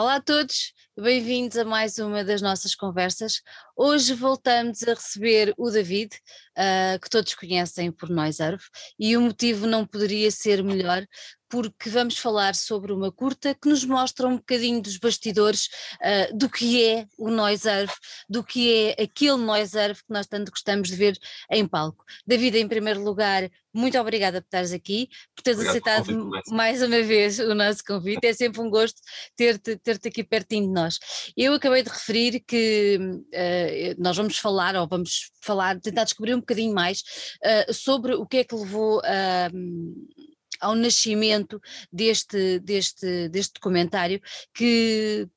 Olá 0.00 0.14
a 0.14 0.20
todos, 0.20 0.72
bem-vindos 0.96 1.58
a 1.58 1.64
mais 1.64 1.98
uma 1.98 2.22
das 2.22 2.40
nossas 2.40 2.72
conversas. 2.72 3.42
Hoje 3.76 4.14
voltamos 4.14 4.80
a 4.84 4.94
receber 4.94 5.52
o 5.58 5.68
David, 5.70 6.14
uh, 6.56 7.00
que 7.00 7.10
todos 7.10 7.34
conhecem 7.34 7.90
por 7.90 8.08
Nós 8.08 8.40
Arvo, 8.40 8.62
e 8.96 9.16
o 9.16 9.20
motivo 9.20 9.66
não 9.66 9.84
poderia 9.84 10.30
ser 10.30 10.62
melhor, 10.62 11.04
porque 11.48 11.88
vamos 11.88 12.18
falar 12.18 12.54
sobre 12.54 12.92
uma 12.92 13.10
curta 13.10 13.54
que 13.54 13.68
nos 13.68 13.84
mostra 13.84 14.28
um 14.28 14.36
bocadinho 14.36 14.82
dos 14.82 14.96
bastidores 14.98 15.68
uh, 16.00 16.36
do 16.36 16.48
que 16.48 16.84
é 16.84 17.06
o 17.16 17.30
Noise 17.30 17.68
Earth, 17.68 17.96
do 18.28 18.44
que 18.44 18.94
é 18.96 19.02
aquele 19.02 19.36
Noise 19.36 19.76
Earth 19.76 19.98
que 19.98 20.12
nós 20.12 20.26
tanto 20.26 20.50
gostamos 20.50 20.88
de 20.88 20.96
ver 20.96 21.18
em 21.50 21.66
palco. 21.66 22.04
David, 22.26 22.58
em 22.58 22.68
primeiro 22.68 23.02
lugar, 23.02 23.48
muito 23.72 23.98
obrigada 23.98 24.40
por 24.40 24.46
estares 24.46 24.72
aqui, 24.72 25.08
por 25.36 25.42
teres 25.42 25.60
Obrigado 25.60 25.86
aceitado 25.86 26.30
mais 26.48 26.82
uma 26.82 27.02
vez 27.02 27.38
o 27.38 27.54
nosso 27.54 27.84
convite, 27.84 28.26
é 28.26 28.32
sempre 28.32 28.60
um 28.60 28.70
gosto 28.70 29.00
ter-te 29.36 29.76
ter 29.76 30.00
aqui 30.04 30.24
pertinho 30.24 30.66
de 30.66 30.72
nós. 30.72 30.98
Eu 31.36 31.54
acabei 31.54 31.82
de 31.82 31.90
referir 31.90 32.40
que 32.40 32.98
uh, 32.98 34.02
nós 34.02 34.16
vamos 34.16 34.38
falar, 34.38 34.74
ou 34.74 34.86
vamos 34.86 35.30
falar, 35.40 35.78
tentar 35.80 36.04
descobrir 36.04 36.34
um 36.34 36.40
bocadinho 36.40 36.74
mais 36.74 37.00
uh, 37.44 37.72
sobre 37.72 38.14
o 38.14 38.26
que 38.26 38.38
é 38.38 38.44
que 38.44 38.54
levou 38.54 39.00
a. 39.04 39.50
Uh, 39.52 40.17
ao 40.60 40.74
nascimento 40.74 41.60
deste, 41.92 42.58
deste, 42.60 43.28
deste 43.28 43.54
documentário 43.54 44.20
que 44.54 45.28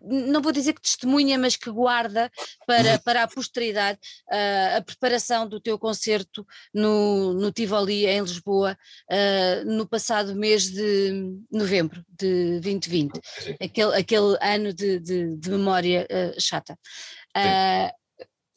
não 0.00 0.40
vou 0.40 0.52
dizer 0.52 0.72
que 0.72 0.80
testemunha, 0.80 1.38
mas 1.38 1.56
que 1.56 1.70
guarda 1.70 2.30
para, 2.66 2.92
uhum. 2.92 2.98
para 3.04 3.22
a 3.22 3.28
posteridade 3.28 3.98
uh, 4.30 4.78
a 4.78 4.82
preparação 4.82 5.48
do 5.48 5.60
teu 5.60 5.78
concerto 5.78 6.46
no, 6.72 7.34
no 7.34 7.52
Tivoli 7.52 8.06
em 8.06 8.20
Lisboa 8.20 8.76
uh, 9.10 9.64
no 9.64 9.86
passado 9.86 10.34
mês 10.34 10.70
de 10.70 11.36
novembro 11.50 12.04
de 12.08 12.60
2020, 12.60 13.20
aquele, 13.60 13.94
aquele 13.96 14.36
ano 14.40 14.72
de, 14.72 14.98
de, 14.98 15.36
de 15.36 15.50
memória 15.50 16.06
uh, 16.10 16.40
chata. 16.40 16.78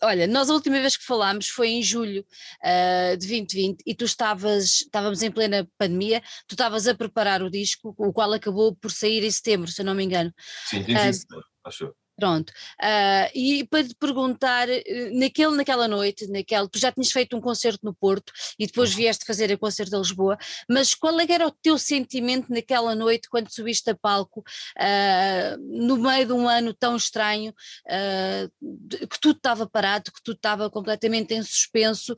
Olha, 0.01 0.27
nós 0.27 0.49
a 0.49 0.53
última 0.53 0.79
vez 0.79 0.97
que 0.97 1.05
falámos 1.05 1.47
foi 1.47 1.69
em 1.69 1.81
julho 1.81 2.25
uh, 2.63 3.17
de 3.17 3.27
2020 3.27 3.81
e 3.85 3.95
tu 3.95 4.05
estavas, 4.05 4.81
estávamos 4.81 5.21
em 5.21 5.31
plena 5.31 5.67
pandemia, 5.77 6.21
tu 6.47 6.53
estavas 6.53 6.87
a 6.87 6.93
preparar 6.93 7.41
o 7.41 7.49
disco, 7.49 7.95
o 7.97 8.11
qual 8.11 8.33
acabou 8.33 8.75
por 8.75 8.91
sair 8.91 9.23
em 9.23 9.31
setembro, 9.31 9.71
se 9.71 9.81
eu 9.81 9.85
não 9.85 9.95
me 9.95 10.03
engano. 10.03 10.33
Sim, 10.65 10.83
30 10.83 11.11
de 11.11 11.17
setembro, 11.17 11.45
acho 11.63 11.95
Pronto. 12.17 12.49
Uh, 12.81 13.29
e 13.35 13.65
para 13.65 13.83
te 13.83 13.93
perguntar, 13.95 14.69
eh, 14.69 15.09
naquele, 15.11 15.53
naquela 15.57 15.85
noite, 15.85 16.25
naquela, 16.27 16.65
tu 16.69 16.79
já 16.79 16.89
tinhas 16.89 17.11
feito 17.11 17.35
um 17.35 17.41
concerto 17.41 17.81
no 17.83 17.93
Porto 17.93 18.31
e 18.57 18.65
depois 18.65 18.91
uhum. 18.91 18.97
vieste 18.97 19.25
fazer 19.25 19.51
o 19.51 19.57
concerto 19.57 19.95
em 19.95 19.99
Lisboa, 19.99 20.37
mas 20.69 20.95
qual 20.95 21.19
é 21.19 21.25
era 21.27 21.45
o 21.45 21.51
teu 21.51 21.77
sentimento 21.77 22.49
naquela 22.49 22.95
noite 22.95 23.27
quando 23.27 23.51
subiste 23.51 23.89
a 23.89 23.95
palco, 23.95 24.39
uh, 24.39 25.57
no 25.59 25.97
meio 25.97 26.25
de 26.25 26.31
um 26.31 26.47
ano 26.47 26.73
tão 26.73 26.95
estranho, 26.95 27.51
uh, 27.51 29.07
que 29.07 29.19
tudo 29.19 29.35
estava 29.35 29.67
parado, 29.67 30.11
que 30.11 30.23
tudo 30.23 30.37
estava 30.37 30.69
completamente 30.69 31.33
em 31.33 31.43
suspenso, 31.43 32.17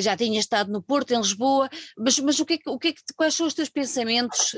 já 0.00 0.16
tinhas 0.16 0.44
estado 0.44 0.72
no 0.72 0.82
Porto, 0.82 1.12
em 1.12 1.18
Lisboa, 1.18 1.68
mas, 1.96 2.18
mas 2.18 2.40
o 2.40 2.44
que 2.44 2.54
é, 2.54 2.58
o 2.66 2.78
que, 2.78 2.88
é 2.88 2.92
que 2.92 3.02
quais 3.14 3.34
são 3.34 3.46
os 3.46 3.54
teus 3.54 3.68
pensamentos? 3.68 4.54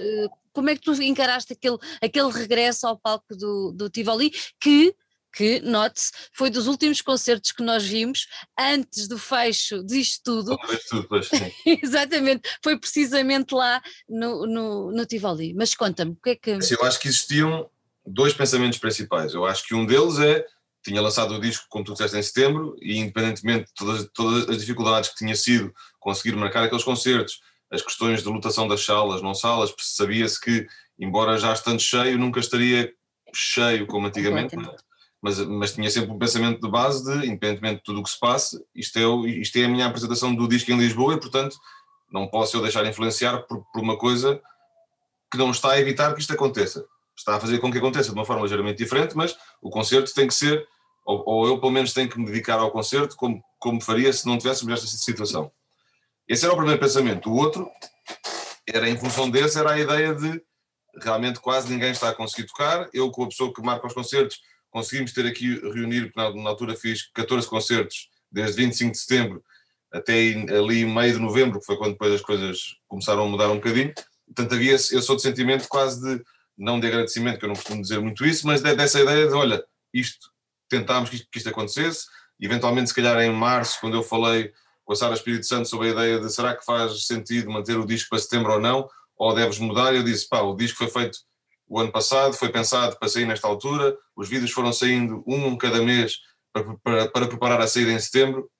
Como 0.53 0.71
é 0.71 0.75
que 0.75 0.83
tu 0.83 0.93
encaraste 1.03 1.53
aquele, 1.53 1.79
aquele 2.03 2.31
regresso 2.31 2.87
ao 2.87 2.99
palco 2.99 3.37
do, 3.37 3.73
do 3.73 3.91
Tivoli, 3.91 4.33
que 4.61 4.95
que, 5.33 5.61
note-se, 5.61 6.13
foi 6.33 6.51
dos 6.51 6.67
últimos 6.67 7.01
concertos 7.01 7.53
que 7.53 7.63
nós 7.63 7.85
vimos 7.85 8.27
antes 8.59 9.07
do 9.07 9.19
fecho 9.19 9.85
disto 9.85 10.23
tudo. 10.25 10.57
tudo 10.89 11.09
Exatamente, 11.83 12.49
foi 12.63 12.79
precisamente 12.79 13.55
lá 13.55 13.81
no, 14.09 14.47
no, 14.47 14.93
no 14.93 15.07
Tivoli. 15.07 15.55
Mas 15.55 15.75
conta-me, 15.75 16.13
o 16.13 16.17
que 16.17 16.31
é 16.31 16.37
que. 16.37 16.51
Assim, 16.53 16.75
eu 16.75 16.85
acho 16.85 16.99
que 16.99 17.09
existiam 17.09 17.69
dois 18.05 18.35
pensamentos 18.35 18.79
principais. 18.79 19.35
Eu 19.35 19.45
acho 19.45 19.65
que 19.67 19.75
um 19.75 19.87
deles 19.87 20.19
é. 20.19 20.45
Tinha 20.83 21.03
lançado 21.03 21.35
o 21.35 21.41
disco, 21.41 21.67
como 21.69 21.85
tu 21.85 21.93
disseste, 21.93 22.17
em 22.17 22.23
setembro, 22.23 22.75
e 22.81 22.97
independentemente 22.97 23.67
de 23.67 23.75
todas, 23.75 24.09
todas 24.15 24.49
as 24.49 24.61
dificuldades 24.61 25.11
que 25.11 25.17
tinha 25.17 25.37
sido 25.37 25.71
conseguir 25.99 26.35
marcar 26.35 26.65
aqueles 26.65 26.83
concertos, 26.83 27.39
as 27.71 27.83
questões 27.83 28.23
de 28.23 28.29
lotação 28.29 28.67
das 28.67 28.85
salas, 28.85 29.23
não 29.23 29.35
salas, 29.35 29.73
sabia-se 29.79 30.41
que, 30.41 30.67
embora 30.99 31.39
já 31.39 31.53
estando 31.53 31.81
cheio, 31.81 32.19
nunca 32.19 32.41
estaria 32.41 32.93
cheio 33.33 33.87
como 33.87 34.07
antigamente, 34.07 34.57
mas, 35.23 35.39
mas 35.39 35.73
tinha 35.73 35.91
sempre 35.91 36.11
um 36.11 36.19
pensamento 36.19 36.61
de 36.61 36.69
base 36.69 37.05
de, 37.05 37.27
independentemente 37.27 37.77
de 37.77 37.83
tudo 37.85 38.01
o 38.01 38.03
que 38.03 38.11
se 38.11 38.19
passe, 38.19 38.61
isto 38.75 38.99
é, 38.99 39.31
isto 39.31 39.57
é 39.57 39.65
a 39.65 39.69
minha 39.69 39.87
apresentação 39.87 40.35
do 40.35 40.49
disco 40.49 40.71
em 40.73 40.79
Lisboa 40.79 41.15
e, 41.15 41.21
portanto, 41.21 41.57
não 42.11 42.27
posso 42.27 42.57
eu 42.57 42.63
deixar 42.63 42.85
influenciar 42.87 43.39
por, 43.43 43.65
por 43.73 43.81
uma 43.81 43.97
coisa 43.97 44.41
que 45.31 45.39
não 45.39 45.51
está 45.51 45.73
a 45.73 45.81
evitar 45.81 46.13
que 46.13 46.21
isto 46.21 46.33
aconteça. 46.33 46.85
Está 47.17 47.37
a 47.37 47.41
fazer 47.41 47.59
com 47.59 47.71
que 47.71 47.79
aconteça 47.79 48.09
de 48.09 48.15
uma 48.15 48.25
forma 48.25 48.43
ligeiramente 48.43 48.79
diferente, 48.79 49.17
mas 49.17 49.37
o 49.63 49.71
concerto 49.71 50.13
tem 50.13 50.27
que 50.27 50.35
ser, 50.35 50.67
ou, 51.05 51.23
ou 51.25 51.47
eu 51.47 51.61
pelo 51.61 51.71
menos 51.71 51.93
tenho 51.93 52.09
que 52.09 52.19
me 52.19 52.27
dedicar 52.27 52.59
ao 52.59 52.71
concerto 52.71 53.15
como, 53.15 53.41
como 53.59 53.81
faria 53.81 54.13
se 54.13 54.27
não 54.27 54.39
tivéssemos 54.39 54.73
esta 54.73 54.87
situação. 54.87 55.53
Esse 56.31 56.45
era 56.45 56.55
o 56.55 56.57
primeiro 56.57 56.79
pensamento. 56.79 57.29
O 57.29 57.35
outro 57.35 57.69
era, 58.65 58.89
em 58.89 58.97
função 58.97 59.29
desse, 59.29 59.59
era 59.59 59.73
a 59.73 59.81
ideia 59.81 60.15
de 60.15 60.41
realmente 61.03 61.41
quase 61.41 61.69
ninguém 61.69 61.91
está 61.91 62.09
a 62.09 62.15
conseguir 62.15 62.47
tocar. 62.47 62.89
Eu, 62.95 63.11
com 63.11 63.25
a 63.25 63.29
pessoa 63.29 63.53
que 63.53 63.61
marca 63.61 63.89
os 63.89 63.93
concertos, 63.93 64.39
conseguimos 64.71 65.13
ter 65.13 65.27
aqui, 65.27 65.55
reunir, 65.75 66.13
na, 66.15 66.33
na 66.33 66.51
altura 66.51 66.77
fiz 66.77 67.11
14 67.13 67.49
concertos, 67.49 68.09
desde 68.31 68.63
25 68.63 68.93
de 68.93 68.99
setembro 68.99 69.45
até 69.93 70.13
ali 70.57 70.85
meio 70.85 71.15
de 71.15 71.19
novembro, 71.19 71.59
que 71.59 71.67
foi 71.67 71.77
quando 71.77 71.95
depois 71.95 72.13
as 72.13 72.21
coisas 72.21 72.77
começaram 72.87 73.25
a 73.25 73.29
mudar 73.29 73.51
um 73.51 73.57
bocadinho. 73.57 73.93
Portanto, 74.25 74.55
havia, 74.55 74.77
eu 74.93 75.03
sou 75.03 75.17
de 75.17 75.23
sentimento 75.23 75.67
quase 75.69 76.01
de, 76.01 76.25
não 76.57 76.79
de 76.79 76.87
agradecimento, 76.87 77.41
que 77.41 77.45
eu 77.45 77.49
não 77.49 77.57
costumo 77.57 77.83
dizer 77.83 77.99
muito 77.99 78.25
isso, 78.25 78.47
mas 78.47 78.63
de, 78.63 78.73
dessa 78.77 79.01
ideia 79.01 79.27
de, 79.27 79.35
olha, 79.35 79.65
isto, 79.93 80.31
tentámos 80.69 81.11
que 81.11 81.17
isto, 81.17 81.29
que 81.29 81.39
isto 81.39 81.51
acontecesse, 81.51 82.07
eventualmente 82.41 82.91
se 82.91 82.95
calhar 82.95 83.21
em 83.21 83.33
março, 83.33 83.81
quando 83.81 83.97
eu 83.97 84.03
falei 84.05 84.53
com 84.91 84.95
a 84.95 84.97
Sara 84.97 85.15
Espírito 85.15 85.47
Santo 85.47 85.69
sobre 85.69 85.87
a 85.87 85.91
ideia 85.93 86.19
de 86.19 86.29
será 86.33 86.57
que 86.57 86.65
faz 86.65 87.07
sentido 87.07 87.49
manter 87.49 87.79
o 87.79 87.87
disco 87.87 88.11
para 88.11 88.19
setembro 88.19 88.55
ou 88.55 88.59
não, 88.59 88.91
ou 89.17 89.33
deves 89.33 89.61
mudar? 89.61 89.95
Eu 89.95 90.03
disse, 90.03 90.29
pá, 90.29 90.41
o 90.41 90.57
disco 90.57 90.79
foi 90.79 90.89
feito 90.89 91.17
o 91.69 91.79
ano 91.79 91.93
passado, 91.93 92.33
foi 92.33 92.49
pensado 92.49 92.99
para 92.99 93.09
sair 93.09 93.25
nesta 93.25 93.47
altura, 93.47 93.97
os 94.17 94.29
vídeos 94.29 94.51
foram 94.51 94.73
saindo 94.73 95.23
um, 95.29 95.57
cada 95.57 95.81
mês 95.81 96.19
para, 96.53 96.77
para, 96.83 97.09
para 97.09 97.29
preparar 97.29 97.61
a 97.61 97.69
saída 97.69 97.93
em 97.93 98.01
setembro, 98.01 98.51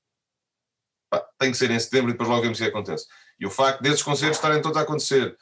pá, 1.11 1.21
tem 1.37 1.51
que 1.51 1.57
ser 1.57 1.69
em 1.73 1.81
setembro 1.81 2.11
e 2.11 2.13
depois 2.13 2.29
logo 2.29 2.43
vemos 2.43 2.61
o 2.61 2.63
que 2.63 2.69
acontece. 2.69 3.07
E 3.41 3.45
o 3.45 3.51
facto 3.51 3.83
desses 3.83 4.01
concertos 4.01 4.37
estarem 4.37 4.63
todos 4.63 4.79
a 4.79 4.83
acontecer, 4.83 5.37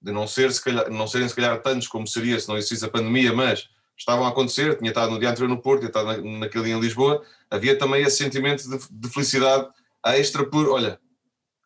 de 0.00 0.12
não, 0.12 0.28
ser, 0.28 0.52
se 0.52 0.62
calhar, 0.62 0.88
não 0.88 1.08
serem 1.08 1.28
se 1.28 1.34
calhar 1.34 1.60
tantos 1.62 1.88
como 1.88 2.06
seria 2.06 2.38
se 2.38 2.46
não 2.46 2.56
existisse 2.56 2.84
a 2.84 2.88
pandemia, 2.88 3.32
mas 3.32 3.68
estavam 3.98 4.24
a 4.24 4.28
acontecer, 4.28 4.78
tinha 4.78 4.90
estado 4.90 5.10
no 5.10 5.18
dia 5.18 5.30
anterior 5.30 5.48
no 5.48 5.60
Porto, 5.60 5.80
tinha 5.80 5.88
estado 5.88 6.22
na, 6.22 6.38
naquele 6.38 6.66
dia 6.66 6.74
em 6.74 6.80
Lisboa, 6.80 7.24
havia 7.50 7.76
também 7.76 8.04
esse 8.04 8.18
sentimento 8.18 8.62
de, 8.62 8.78
de 8.88 9.08
felicidade 9.08 9.68
extra 10.16 10.48
por, 10.48 10.68
olha, 10.68 10.98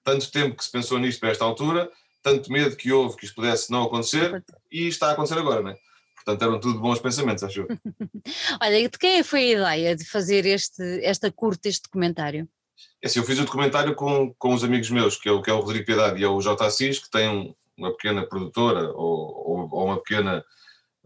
tanto 0.04 0.30
tempo 0.30 0.56
que 0.56 0.64
se 0.64 0.70
pensou 0.70 0.98
nisto 0.98 1.20
para 1.20 1.30
esta 1.30 1.44
altura, 1.44 1.90
tanto 2.22 2.50
medo 2.50 2.76
que 2.76 2.92
houve 2.92 3.16
que 3.16 3.24
isto 3.24 3.34
pudesse 3.34 3.70
não 3.70 3.84
acontecer 3.84 4.42
e 4.70 4.86
está 4.86 5.08
a 5.08 5.12
acontecer 5.12 5.38
agora, 5.38 5.62
não 5.62 5.70
é? 5.70 5.76
Portanto, 6.16 6.42
eram 6.42 6.60
tudo 6.60 6.80
bons 6.80 7.00
pensamentos, 7.00 7.42
acho 7.42 7.66
Olha, 8.62 8.88
de 8.88 8.98
quem 8.98 9.22
foi 9.24 9.40
a 9.40 9.74
ideia 9.74 9.96
de 9.96 10.04
fazer 10.04 10.46
este, 10.46 10.82
esta 11.04 11.30
curta, 11.32 11.68
este 11.68 11.82
documentário? 11.82 12.48
É 13.02 13.08
assim, 13.08 13.18
eu 13.18 13.24
fiz 13.24 13.38
o 13.40 13.44
documentário 13.44 13.94
com, 13.96 14.32
com 14.38 14.54
os 14.54 14.62
amigos 14.62 14.88
meus, 14.90 15.16
que 15.16 15.28
é 15.28 15.32
o, 15.32 15.42
que 15.42 15.50
é 15.50 15.52
o 15.52 15.60
Rodrigo 15.60 15.84
Piedade 15.84 16.20
e 16.20 16.24
é 16.24 16.28
o 16.28 16.40
J. 16.40 16.64
Assis, 16.64 17.00
que 17.00 17.10
têm 17.10 17.28
um, 17.28 17.54
uma 17.76 17.90
pequena 17.90 18.24
produtora 18.24 18.92
ou, 18.92 19.50
ou, 19.50 19.68
ou 19.72 19.84
uma 19.86 20.00
pequena 20.00 20.44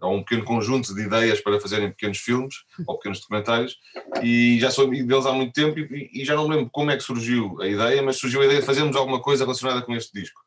há 0.00 0.08
um 0.08 0.22
pequeno 0.22 0.44
conjunto 0.44 0.94
de 0.94 1.02
ideias 1.02 1.40
para 1.40 1.60
fazerem 1.60 1.90
pequenos 1.90 2.18
filmes 2.18 2.64
ou 2.86 2.96
pequenos 2.96 3.20
documentários 3.20 3.78
e 4.22 4.58
já 4.60 4.70
sou 4.70 4.86
amigo 4.86 5.08
deles 5.08 5.26
há 5.26 5.32
muito 5.32 5.52
tempo 5.52 5.78
e, 5.78 6.10
e, 6.12 6.24
já 6.24 6.34
não 6.34 6.46
lembro 6.46 6.68
como 6.70 6.90
é 6.90 6.96
que 6.96 7.02
surgiu 7.02 7.60
a 7.60 7.66
ideia, 7.66 8.02
mas 8.02 8.16
surgiu 8.16 8.42
a 8.42 8.44
ideia 8.44 8.60
de 8.60 8.66
fazermos 8.66 8.96
alguma 8.96 9.20
coisa 9.20 9.44
relacionada 9.44 9.82
com 9.82 9.94
este 9.94 10.12
disco. 10.12 10.40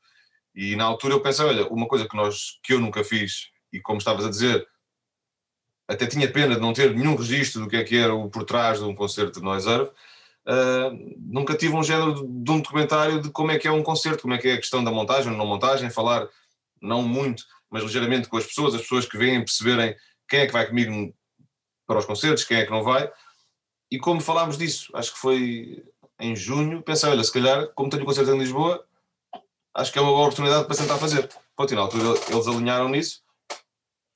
E 0.55 0.75
na 0.75 0.83
altura 0.83 1.13
eu 1.13 1.21
pensei, 1.21 1.45
olha, 1.45 1.67
uma 1.67 1.87
coisa 1.87 2.07
que, 2.07 2.15
nós, 2.15 2.59
que 2.63 2.73
eu 2.73 2.79
nunca 2.79 3.03
fiz 3.03 3.49
e 3.71 3.79
como 3.79 3.99
estavas 3.99 4.25
a 4.25 4.29
dizer, 4.29 4.67
até 5.87 6.05
tinha 6.05 6.31
pena 6.31 6.55
de 6.55 6.61
não 6.61 6.73
ter 6.73 6.95
nenhum 6.95 7.15
registro 7.15 7.61
do 7.61 7.67
que 7.67 7.77
é 7.77 7.83
que 7.83 7.97
era 7.97 8.13
o 8.13 8.29
por 8.29 8.43
trás 8.43 8.79
de 8.79 8.85
um 8.85 8.93
concerto 8.93 9.39
de 9.39 9.45
Noise 9.45 9.67
Earth, 9.67 9.89
uh, 9.89 11.15
nunca 11.17 11.55
tive 11.55 11.75
um 11.75 11.83
género 11.83 12.13
de 12.13 12.51
um 12.51 12.61
documentário 12.61 13.21
de 13.21 13.31
como 13.31 13.51
é 13.51 13.57
que 13.57 13.67
é 13.67 13.71
um 13.71 13.81
concerto, 13.81 14.21
como 14.21 14.33
é 14.33 14.37
que 14.37 14.47
é 14.47 14.53
a 14.53 14.57
questão 14.57 14.83
da 14.83 14.91
montagem, 14.91 15.35
não 15.35 15.45
montagem, 15.45 15.89
falar 15.89 16.27
não 16.81 17.01
muito 17.01 17.43
mas 17.69 17.83
ligeiramente 17.83 18.27
com 18.27 18.37
as 18.37 18.45
pessoas, 18.45 18.73
as 18.73 18.81
pessoas 18.81 19.05
que 19.05 19.17
vêm 19.17 19.39
perceberem 19.39 19.95
quem 20.27 20.41
é 20.41 20.45
que 20.47 20.53
vai 20.53 20.67
comigo 20.67 21.13
para 21.87 21.99
os 21.99 22.05
concertos, 22.05 22.43
quem 22.43 22.57
é 22.57 22.65
que 22.65 22.71
não 22.71 22.83
vai. 22.83 23.11
E 23.91 23.97
como 23.97 24.21
falámos 24.21 24.57
disso, 24.57 24.91
acho 24.95 25.13
que 25.13 25.19
foi 25.19 25.83
em 26.19 26.35
junho, 26.35 26.83
pensei, 26.83 27.09
olha, 27.09 27.23
se 27.23 27.31
calhar, 27.31 27.67
como 27.69 27.89
tenho 27.89 28.03
o 28.03 28.05
concerto 28.05 28.31
em 28.31 28.37
Lisboa, 28.37 28.85
acho 29.73 29.91
que 29.91 29.97
é 29.97 30.01
uma 30.01 30.11
boa 30.11 30.23
oportunidade 30.23 30.67
para 30.67 30.75
tentar 30.75 30.97
fazer. 30.97 31.29
Pronto, 31.55 31.73
e 31.73 31.75
na 31.75 31.81
altura 31.81 32.19
eles 32.29 32.47
alinharam 32.47 32.89
nisso 32.89 33.21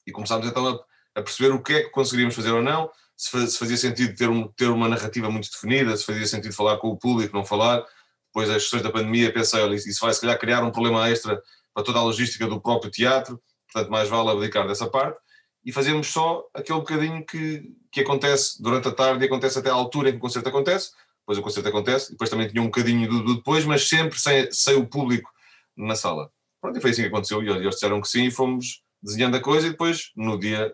e 0.06 0.12
começámos 0.12 0.48
então 0.48 0.68
a, 0.68 1.20
a, 1.20 1.24
perceber 1.24 1.54
o 1.54 1.62
que 1.62 1.74
é 1.74 1.84
que 1.84 1.90
conseguiríamos 1.90 2.36
fazer 2.36 2.52
ou 2.52 2.62
não, 2.62 2.92
se, 3.16 3.48
se 3.48 3.58
fazia 3.58 3.78
sentido 3.78 4.16
ter, 4.16 4.30
um, 4.30 4.48
ter 4.50 4.68
uma 4.68 4.88
narrativa 4.88 5.30
muito 5.30 5.50
definida, 5.50 5.96
se 5.96 6.06
fazia 6.06 6.28
sentido 6.28 6.54
falar 6.54 6.78
com 6.78 6.90
o 6.90 6.98
público, 6.98 7.36
não 7.36 7.46
falar. 7.46 7.86
Depois 8.28 8.50
as 8.50 8.64
questões 8.64 8.84
da 8.84 8.92
pandemia, 8.92 9.32
pensei, 9.32 9.62
olha, 9.62 9.76
isso 9.76 10.00
vai 10.02 10.14
se 10.14 10.22
calhar 10.22 10.38
criar 10.40 10.64
um 10.64 10.72
problema 10.72 11.08
extra 11.10 11.42
para 11.74 11.84
toda 11.84 12.00
a 12.00 12.04
logística 12.04 12.48
do 12.48 12.62
próprio 12.62 12.92
teatro, 12.92 13.42
portanto 13.72 13.92
mais 13.92 14.10
vale 14.10 14.30
abdicar 14.30 14.68
dessa 14.68 14.88
parte. 14.88 15.18
e 15.66 15.72
fazemos 15.72 16.08
só 16.08 16.46
aquele 16.54 16.80
bocadinho 16.80 17.26
que, 17.26 17.64
que 17.92 18.02
acontece 18.02 18.62
durante 18.62 18.88
a 18.90 18.92
tarde 18.92 19.24
e 19.24 19.28
acontece 19.28 19.58
até 19.60 19.70
à 19.70 19.74
altura 19.74 20.10
em 20.10 20.12
que 20.12 20.18
o 20.18 20.22
concerto 20.22 20.50
acontece, 20.50 20.92
depois 21.20 21.38
o 21.38 21.42
concerto 21.42 21.70
acontece, 21.70 22.12
depois 22.12 22.30
também 22.30 22.48
tinha 22.48 22.62
um 22.62 22.66
bocadinho 22.66 23.10
do, 23.10 23.24
do 23.24 23.36
depois, 23.36 23.64
mas 23.64 23.88
sempre 23.88 24.20
sem, 24.20 24.52
sem 24.52 24.76
o 24.76 24.86
público 24.86 25.32
na 25.76 25.96
sala. 25.96 26.30
Pronto, 26.60 26.78
e 26.78 26.82
foi 26.82 26.92
assim 26.92 27.04
que 27.04 27.08
aconteceu, 27.08 27.42
e 27.42 27.50
eles 27.50 27.76
disseram 27.76 28.02
que 28.02 28.08
sim, 28.08 28.26
e 28.26 28.32
fomos 28.32 28.84
desenhando 29.02 29.38
a 29.38 29.42
coisa, 29.42 29.68
e 29.68 29.72
depois, 29.72 30.12
no 30.16 30.38
dia, 30.38 30.74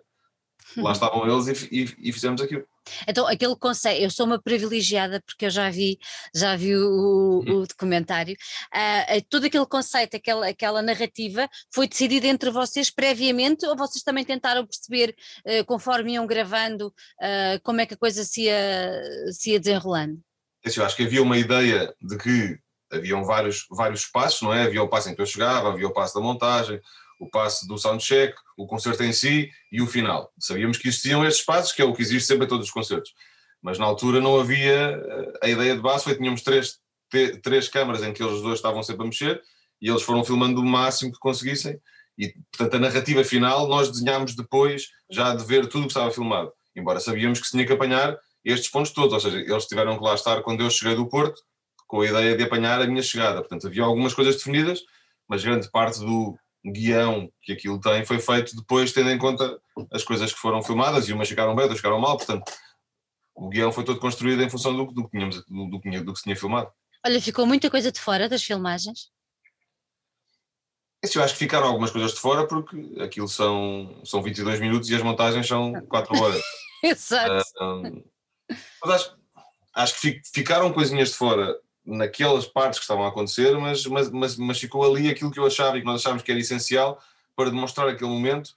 lá 0.77 0.91
estavam 0.93 1.27
eles 1.27 1.47
e, 1.61 1.67
e, 1.71 2.09
e 2.09 2.11
fizemos 2.11 2.41
aquilo. 2.41 2.65
Então, 3.07 3.27
aquele 3.27 3.55
conceito, 3.55 4.01
eu 4.01 4.09
sou 4.09 4.25
uma 4.25 4.41
privilegiada 4.41 5.21
porque 5.25 5.45
eu 5.45 5.49
já 5.49 5.69
vi, 5.69 5.97
já 6.33 6.55
vi 6.55 6.75
o, 6.75 7.39
o 7.39 7.67
documentário, 7.67 8.35
uh, 8.73 9.25
todo 9.29 9.45
aquele 9.45 9.65
conceito, 9.65 10.15
aquela, 10.15 10.47
aquela 10.47 10.81
narrativa 10.81 11.49
foi 11.73 11.87
decidido 11.87 12.27
entre 12.27 12.49
vocês 12.49 12.89
previamente 12.89 13.65
ou 13.65 13.75
vocês 13.75 14.03
também 14.03 14.23
tentaram 14.23 14.65
perceber, 14.65 15.15
uh, 15.45 15.65
conforme 15.65 16.13
iam 16.13 16.27
gravando, 16.27 16.87
uh, 16.87 17.59
como 17.63 17.81
é 17.81 17.85
que 17.85 17.93
a 17.93 17.97
coisa 17.97 18.23
se 18.23 18.43
ia, 18.43 19.03
se 19.31 19.51
ia 19.51 19.59
desenrolando? 19.59 20.19
Eu 20.63 20.85
acho 20.85 20.95
que 20.95 21.03
havia 21.03 21.23
uma 21.23 21.37
ideia 21.37 21.93
de 22.01 22.17
que 22.17 22.59
haviam 22.91 23.23
vários, 23.23 23.65
vários 23.69 24.05
passos, 24.05 24.41
não 24.41 24.53
é? 24.53 24.63
Havia 24.63 24.83
o 24.83 24.89
passo 24.89 25.09
em 25.09 25.15
que 25.15 25.21
eu 25.21 25.25
chegava, 25.25 25.69
havia 25.69 25.87
o 25.87 25.93
passo 25.93 26.15
da 26.15 26.21
montagem, 26.21 26.81
o 27.19 27.29
passo 27.29 27.67
do 27.67 27.77
soundcheck, 27.77 28.33
o 28.57 28.65
concerto 28.65 29.03
em 29.03 29.11
si 29.11 29.51
e 29.71 29.81
o 29.81 29.87
final. 29.87 30.31
Sabíamos 30.39 30.77
que 30.77 30.87
existiam 30.87 31.25
estes 31.25 31.45
passos, 31.45 31.73
que 31.73 31.81
é 31.81 31.85
o 31.85 31.93
que 31.93 32.01
existe 32.01 32.25
sempre 32.25 32.45
em 32.45 32.49
todos 32.49 32.67
os 32.67 32.71
concertos. 32.71 33.13
Mas 33.61 33.77
na 33.77 33.85
altura 33.85 34.21
não 34.21 34.39
havia 34.39 34.71
eh, 34.71 35.33
a 35.43 35.49
ideia 35.49 35.75
de 35.75 35.81
base, 35.81 36.05
foi 36.05 36.15
tínhamos 36.15 36.41
três, 36.41 36.79
três 37.43 37.67
câmaras 37.67 38.01
em 38.01 38.13
que 38.13 38.23
eles 38.23 38.41
dois 38.41 38.55
estavam 38.55 38.81
sempre 38.81 39.03
a 39.03 39.05
mexer 39.05 39.41
e 39.81 39.89
eles 39.89 40.01
foram 40.01 40.23
filmando 40.23 40.61
o 40.61 40.65
máximo 40.65 41.11
que 41.11 41.19
conseguissem. 41.19 41.79
E, 42.17 42.33
portanto, 42.51 42.75
a 42.75 42.79
narrativa 42.79 43.23
final 43.23 43.67
nós 43.67 43.89
desenhámos 43.89 44.35
depois, 44.35 44.87
já 45.09 45.35
de 45.35 45.43
ver 45.45 45.67
tudo 45.67 45.81
o 45.81 45.87
que 45.87 45.91
estava 45.91 46.11
filmado. 46.11 46.51
Embora 46.75 46.99
sabíamos 46.99 47.39
que 47.39 47.45
se 47.45 47.51
tinha 47.51 47.65
que 47.65 47.73
apanhar 47.73 48.17
estes 48.43 48.69
pontos 48.69 48.91
todos, 48.91 49.13
ou 49.13 49.19
seja, 49.19 49.37
eles 49.39 49.65
tiveram 49.65 49.97
que 49.97 50.03
lá 50.03 50.15
estar 50.15 50.41
quando 50.41 50.61
eu 50.61 50.69
cheguei 50.69 50.95
do 50.95 51.07
Porto, 51.07 51.41
com 51.87 52.01
a 52.01 52.05
ideia 52.05 52.37
de 52.37 52.43
apanhar 52.43 52.81
a 52.81 52.87
minha 52.87 53.01
chegada. 53.01 53.39
Portanto, 53.39 53.67
havia 53.67 53.83
algumas 53.83 54.13
coisas 54.13 54.35
definidas, 54.35 54.81
mas 55.27 55.43
grande 55.43 55.69
parte 55.71 55.99
do, 55.99 56.37
guião 56.65 57.31
que 57.41 57.53
aquilo 57.53 57.79
tem 57.79 58.05
foi 58.05 58.19
feito 58.19 58.55
depois 58.55 58.91
tendo 58.91 59.09
em 59.09 59.17
conta 59.17 59.59
as 59.91 60.03
coisas 60.03 60.33
que 60.33 60.39
foram 60.39 60.61
filmadas 60.61 61.07
e 61.07 61.13
umas 61.13 61.29
ficaram 61.29 61.55
bem, 61.55 61.63
outras 61.63 61.79
ficaram 61.79 61.99
mal, 61.99 62.17
portanto 62.17 62.51
o 63.33 63.47
guião 63.47 63.71
foi 63.71 63.85
todo 63.85 63.99
construído 63.99 64.43
em 64.43 64.49
função 64.49 64.75
do, 64.75 64.85
do, 64.91 65.03
que, 65.05 65.11
tínhamos, 65.11 65.37
do, 65.45 65.65
do, 65.69 65.79
do 65.79 66.13
que 66.13 66.17
se 66.17 66.23
tinha 66.23 66.35
filmado. 66.35 66.69
Olha, 67.05 67.21
ficou 67.21 67.45
muita 67.45 67.69
coisa 67.69 67.91
de 67.91 67.99
fora 67.99 68.27
das 68.27 68.43
filmagens? 68.43 69.09
Eu 71.15 71.23
acho 71.23 71.33
que 71.33 71.39
ficaram 71.39 71.67
algumas 71.67 71.91
coisas 71.91 72.13
de 72.13 72.19
fora 72.19 72.45
porque 72.45 72.97
aquilo 72.99 73.29
são, 73.29 74.01
são 74.03 74.21
22 74.21 74.59
minutos 74.59 74.89
e 74.89 74.95
as 74.95 75.01
montagens 75.01 75.47
são 75.47 75.71
4 75.87 76.21
horas. 76.21 76.41
Exato. 76.83 77.45
Uh, 77.61 77.63
um, 77.63 78.03
mas 78.83 78.95
acho, 78.95 79.17
acho 79.73 80.01
que 80.01 80.21
ficaram 80.33 80.73
coisinhas 80.73 81.09
de 81.09 81.15
fora 81.15 81.57
naquelas 81.89 82.45
partes 82.45 82.79
que 82.79 82.83
estavam 82.83 83.03
a 83.03 83.09
acontecer, 83.09 83.57
mas, 83.57 83.85
mas, 83.85 84.09
mas, 84.09 84.37
mas 84.37 84.59
ficou 84.59 84.83
ali 84.83 85.09
aquilo 85.09 85.31
que 85.31 85.39
eu 85.39 85.45
achava 85.45 85.77
e 85.77 85.81
que 85.81 85.85
nós 85.85 86.01
achávamos 86.01 86.23
que 86.23 86.31
era 86.31 86.39
essencial 86.39 87.01
para 87.35 87.49
demonstrar 87.49 87.87
aquele 87.87 88.09
momento, 88.09 88.53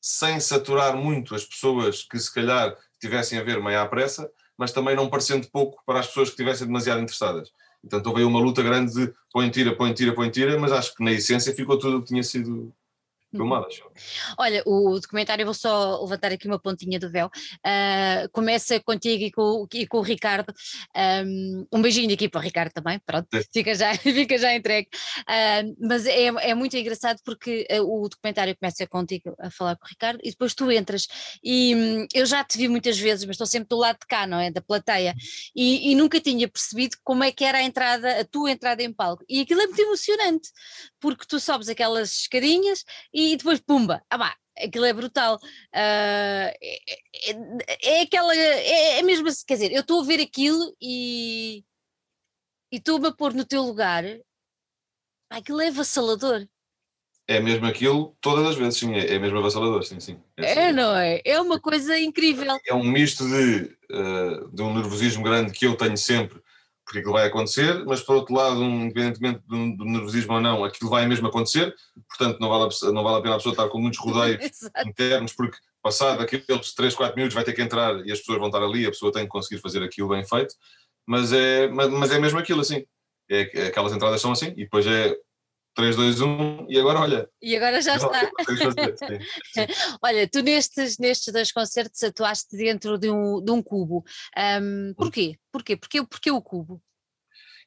sem 0.00 0.38
saturar 0.38 0.96
muito 0.96 1.34
as 1.34 1.44
pessoas 1.44 2.02
que 2.02 2.18
se 2.18 2.32
calhar 2.32 2.76
tivessem 3.00 3.38
a 3.38 3.42
ver 3.42 3.62
meio 3.62 3.80
à 3.80 3.86
pressa, 3.86 4.30
mas 4.56 4.72
também 4.72 4.94
não 4.94 5.08
parecendo 5.08 5.48
pouco 5.48 5.82
para 5.86 6.00
as 6.00 6.06
pessoas 6.06 6.28
que 6.28 6.34
estivessem 6.34 6.66
demasiado 6.66 7.00
interessadas. 7.00 7.50
Portanto, 7.80 8.06
houve 8.08 8.24
uma 8.24 8.40
luta 8.40 8.62
grande 8.62 8.92
de 8.92 9.14
põe 9.32 9.48
tira, 9.50 9.74
põe 9.74 9.92
tira, 9.94 10.12
põe 10.12 10.30
tira, 10.30 10.58
mas 10.58 10.72
acho 10.72 10.94
que 10.94 11.02
na 11.02 11.12
essência 11.12 11.54
ficou 11.54 11.78
tudo 11.78 11.98
o 11.98 12.02
que 12.02 12.08
tinha 12.08 12.22
sido 12.22 12.72
filmadas. 13.30 13.80
Olha, 14.38 14.62
o 14.66 14.98
documentário, 14.98 15.44
vou 15.44 15.54
só 15.54 16.00
levantar 16.02 16.32
aqui 16.32 16.46
uma 16.46 16.58
pontinha 16.58 16.98
do 16.98 17.10
véu, 17.10 17.26
uh, 17.26 18.28
começa 18.32 18.80
contigo 18.80 19.24
e 19.24 19.30
com, 19.30 19.66
e 19.74 19.86
com 19.86 19.98
o 19.98 20.02
Ricardo, 20.02 20.52
um, 21.26 21.66
um, 21.72 21.82
beijinho 21.82 22.12
aqui 22.12 22.28
para 22.28 22.40
o 22.40 22.42
Ricardo 22.42 22.72
também, 22.72 22.98
pronto, 23.04 23.28
fica 23.52 23.74
já, 23.74 23.94
fica 23.98 24.38
já 24.38 24.54
entregue, 24.54 24.88
uh, 25.20 25.76
mas 25.80 26.06
é, 26.06 26.26
é 26.26 26.54
muito 26.54 26.76
engraçado 26.76 27.18
porque 27.24 27.66
uh, 27.70 27.82
o 27.82 28.08
documentário 28.08 28.56
começa 28.58 28.86
contigo 28.86 29.34
a 29.38 29.50
falar 29.50 29.76
com 29.76 29.84
o 29.84 29.88
Ricardo 29.88 30.20
e 30.22 30.30
depois 30.30 30.54
tu 30.54 30.70
entras. 30.70 31.06
E 31.42 31.74
um, 31.74 32.06
eu 32.14 32.24
já 32.24 32.42
te 32.42 32.56
vi 32.56 32.68
muitas 32.68 32.98
vezes, 32.98 33.24
mas 33.24 33.34
estou 33.34 33.46
sempre 33.46 33.68
do 33.68 33.76
lado 33.76 33.98
de 34.00 34.06
cá, 34.06 34.26
não 34.26 34.40
é, 34.40 34.50
da 34.50 34.62
plateia, 34.62 35.14
e, 35.54 35.92
e 35.92 35.94
nunca 35.94 36.20
tinha 36.20 36.48
percebido 36.48 36.96
como 37.04 37.24
é 37.24 37.30
que 37.30 37.44
era 37.44 37.58
a 37.58 37.62
entrada, 37.62 38.20
a 38.20 38.24
tua 38.24 38.50
entrada 38.50 38.82
em 38.82 38.92
palco, 38.92 39.24
e 39.28 39.40
aquilo 39.40 39.60
é 39.60 39.66
muito 39.66 39.80
emocionante, 39.80 40.48
porque 41.00 41.24
tu 41.28 41.38
sobes 41.38 41.68
aquelas 41.68 42.20
escadinhas 42.20 42.84
e 43.18 43.36
depois 43.36 43.60
pumba, 43.60 44.02
ah 44.10 44.18
bah, 44.18 44.36
aquilo 44.56 44.84
é 44.84 44.92
brutal. 44.92 45.36
Uh, 45.36 45.38
é, 45.72 46.78
é, 47.24 47.78
é, 47.82 48.02
aquela, 48.02 48.34
é, 48.34 48.98
é 48.98 49.02
mesmo 49.02 49.28
assim, 49.28 49.44
quer 49.46 49.54
dizer, 49.54 49.72
eu 49.72 49.80
estou 49.80 50.00
a 50.00 50.04
ver 50.04 50.20
aquilo 50.20 50.74
e 50.80 51.64
estou-me 52.70 53.08
a 53.08 53.12
pôr 53.12 53.34
no 53.34 53.44
teu 53.44 53.62
lugar, 53.62 54.04
aquilo 55.30 55.60
é 55.60 55.68
avassalador. 55.68 56.46
É 57.30 57.40
mesmo 57.40 57.66
aquilo 57.66 58.16
todas 58.22 58.46
as 58.46 58.56
vezes, 58.56 58.78
sim, 58.78 58.94
é, 58.94 59.14
é 59.14 59.18
mesmo 59.18 59.38
avassalador, 59.38 59.82
sim, 59.82 60.00
sim. 60.00 60.18
É, 60.36 60.68
é 60.68 60.72
não 60.72 60.96
é? 60.96 61.20
É 61.24 61.40
uma 61.40 61.60
coisa 61.60 61.98
incrível. 61.98 62.58
É 62.66 62.74
um 62.74 62.84
misto 62.84 63.24
de, 63.26 63.76
uh, 63.92 64.48
de 64.48 64.62
um 64.62 64.74
nervosismo 64.74 65.22
grande 65.22 65.52
que 65.52 65.66
eu 65.66 65.76
tenho 65.76 65.96
sempre 65.96 66.40
porque 66.88 67.00
aquilo 67.00 67.12
vai 67.12 67.26
acontecer, 67.26 67.84
mas 67.84 68.00
por 68.00 68.16
outro 68.16 68.34
lado, 68.34 68.62
independentemente 68.62 69.42
do, 69.46 69.76
do, 69.76 69.84
nervosismo 69.84 70.32
ou 70.32 70.40
não, 70.40 70.64
aquilo 70.64 70.88
vai 70.88 71.06
mesmo 71.06 71.26
acontecer, 71.26 71.74
portanto 72.08 72.40
não 72.40 72.48
vale 72.48 72.64
a, 72.64 72.92
não 72.92 73.04
vale 73.04 73.18
a 73.18 73.20
pena 73.20 73.34
a 73.34 73.36
pessoa 73.36 73.52
estar 73.52 73.68
com 73.68 73.78
muitos 73.78 74.00
rodeios 74.00 74.40
internos, 74.86 75.34
porque 75.34 75.58
passado 75.82 76.22
aqueles 76.22 76.72
3, 76.72 76.94
4 76.94 77.14
minutos 77.14 77.34
vai 77.34 77.44
ter 77.44 77.52
que 77.52 77.60
entrar 77.60 77.94
e 78.06 78.10
as 78.10 78.20
pessoas 78.20 78.38
vão 78.38 78.46
estar 78.46 78.62
ali, 78.62 78.86
a 78.86 78.90
pessoa 78.90 79.12
tem 79.12 79.24
que 79.24 79.28
conseguir 79.28 79.60
fazer 79.60 79.82
aquilo 79.82 80.08
bem 80.08 80.24
feito, 80.24 80.54
mas 81.06 81.30
é, 81.30 81.68
mas, 81.68 81.90
mas 81.90 82.10
é 82.10 82.18
mesmo 82.18 82.38
aquilo 82.38 82.62
assim, 82.62 82.82
é, 83.30 83.50
é, 83.52 83.66
aquelas 83.66 83.92
entradas 83.92 84.22
são 84.22 84.32
assim, 84.32 84.54
e 84.56 84.64
depois 84.64 84.86
é 84.86 85.14
3, 85.74 85.94
2, 85.94 86.20
1 86.20 86.66
e 86.68 86.78
agora 86.78 87.00
olha. 87.00 87.30
E 87.40 87.56
agora 87.56 87.80
já 87.80 87.96
está. 87.96 88.30
olha, 90.02 90.28
tu 90.28 90.42
nestes, 90.42 90.98
nestes 90.98 91.32
dois 91.32 91.52
concertos 91.52 92.02
atuaste 92.02 92.56
dentro 92.56 92.98
de 92.98 93.10
um, 93.10 93.42
de 93.42 93.50
um 93.52 93.62
cubo. 93.62 94.04
Um, 94.36 94.92
porquê? 94.94 95.38
Porquê? 95.52 95.76
Porquê? 95.76 96.02
Porquê 96.04 96.30
o 96.30 96.42
cubo? 96.42 96.82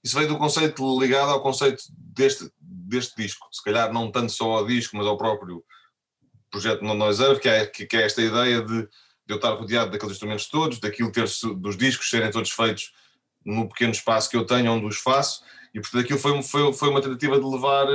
Isso 0.03 0.15
veio 0.15 0.27
do 0.27 0.37
conceito 0.37 0.99
ligado 0.99 1.29
ao 1.29 1.41
conceito 1.41 1.83
deste, 1.89 2.51
deste 2.59 3.15
disco. 3.15 3.47
Se 3.51 3.63
calhar 3.63 3.93
não 3.93 4.11
tanto 4.11 4.31
só 4.31 4.57
ao 4.57 4.67
disco, 4.67 4.97
mas 4.97 5.05
ao 5.05 5.17
próprio 5.17 5.63
projeto 6.49 6.83
No 6.83 6.93
Noise 6.93 7.23
Earth, 7.23 7.39
que 7.39 7.47
é, 7.47 7.65
que 7.65 7.95
é 7.95 8.01
esta 8.01 8.21
ideia 8.21 8.61
de, 8.61 8.81
de 8.81 8.89
eu 9.29 9.37
estar 9.37 9.53
rodeado 9.53 9.91
daqueles 9.91 10.13
instrumentos 10.13 10.47
todos, 10.47 10.79
daquilo 10.79 11.11
ter 11.11 11.27
dos 11.57 11.77
discos 11.77 12.09
serem 12.09 12.31
todos 12.31 12.51
feitos 12.51 12.91
no 13.45 13.67
pequeno 13.67 13.91
espaço 13.91 14.29
que 14.29 14.37
eu 14.37 14.45
tenho 14.45 14.71
onde 14.71 14.85
os 14.85 14.97
faço 14.97 15.43
e 15.73 15.79
portanto 15.79 16.03
aquilo 16.03 16.19
foi, 16.19 16.41
foi, 16.43 16.73
foi 16.73 16.89
uma 16.89 17.01
tentativa 17.01 17.39
de 17.39 17.45
levar, 17.45 17.87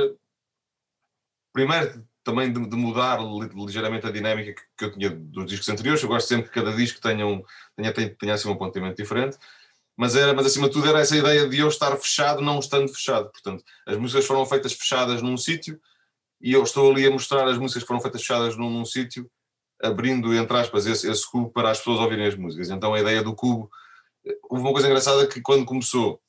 primeiro 1.53 2.03
também 2.23 2.51
de, 2.51 2.67
de 2.67 2.75
mudar 2.75 3.19
ligeiramente 3.55 4.05
a 4.05 4.11
dinâmica 4.11 4.53
que, 4.53 4.61
que, 4.77 4.85
eu 4.85 4.91
tinha 4.91 5.09
dos 5.09 5.45
discos 5.45 5.69
anteriores, 5.69 6.03
eu 6.03 6.09
gosto 6.09 6.27
sempre 6.27 6.49
que 6.49 6.53
cada 6.53 6.75
disco 6.75 6.99
tenha, 6.99 7.25
um, 7.25 7.41
tenha, 7.75 7.93
tenha, 7.93 8.15
tenha 8.15 8.33
assim 8.33 8.49
um 8.49 8.53
apontamento 8.53 8.97
diferente, 8.97 9.37
mas, 9.95 10.15
era, 10.15 10.33
mas 10.33 10.45
acima 10.45 10.67
de 10.67 10.73
tudo 10.73 10.89
era 10.89 10.99
essa 10.99 11.15
ideia 11.15 11.47
de 11.47 11.57
eu 11.59 11.69
estar 11.69 11.95
fechado 11.95 12.41
não 12.41 12.59
estando 12.59 12.89
fechado, 12.89 13.31
portanto 13.31 13.63
as 13.85 13.95
músicas 13.97 14.25
foram 14.25 14.45
feitas 14.45 14.73
fechadas 14.73 15.21
num 15.21 15.37
sítio 15.37 15.79
e 16.41 16.53
eu 16.53 16.63
estou 16.63 16.91
ali 16.91 17.05
a 17.05 17.11
mostrar 17.11 17.47
as 17.47 17.57
músicas 17.57 17.83
que 17.83 17.87
foram 17.87 18.01
feitas 18.01 18.21
fechadas 18.21 18.55
num, 18.55 18.69
num 18.69 18.85
sítio, 18.85 19.29
abrindo, 19.81 20.33
entre 20.33 20.57
aspas, 20.57 20.85
esse, 20.85 21.09
esse 21.09 21.29
cubo 21.29 21.49
para 21.49 21.71
as 21.71 21.79
pessoas 21.79 21.99
ouvirem 21.99 22.25
as 22.25 22.35
músicas. 22.35 22.69
Então 22.69 22.93
a 22.93 22.99
ideia 22.99 23.23
do 23.23 23.35
cubo, 23.35 23.69
houve 24.49 24.63
uma 24.63 24.71
coisa 24.71 24.87
engraçada 24.87 25.27
que 25.27 25.41
quando 25.41 25.65
começou, 25.65 26.21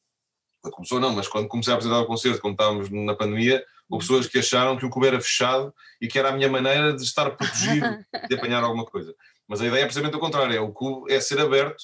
quando 0.61 0.75
começou 0.75 1.01
não, 1.01 1.15
mas 1.15 1.29
quando 1.29 1.49
comecei 1.49 1.73
a 1.73 1.77
apresentar 1.77 2.01
o 2.01 2.07
concerto, 2.07 2.41
como 2.41 2.53
estávamos 2.53 2.91
na 2.91 3.15
pandemia, 3.15 3.65
houve 3.89 4.05
pessoas 4.05 4.27
que 4.27 4.39
acharam 4.39 4.77
que 4.77 4.85
o 4.85 4.91
cubo 4.91 5.07
era 5.07 5.21
fechado 5.21 5.75
e 6.01 6.09
que 6.09 6.19
era 6.19 6.29
a 6.29 6.33
minha 6.33 6.49
maneira 6.49 6.93
de 6.93 7.03
estar 7.03 7.31
protegido 7.31 7.87
de 8.29 8.35
apanhar 8.35 8.63
alguma 8.63 8.85
coisa. 8.85 9.15
Mas 9.47 9.61
a 9.61 9.67
ideia 9.67 9.83
é 9.83 9.85
precisamente 9.85 10.17
o 10.17 10.21
contrário, 10.21 10.55
é 10.55 10.61
o 10.61 10.73
cubo 10.73 11.11
é 11.11 11.21
ser 11.21 11.41
aberto 11.41 11.83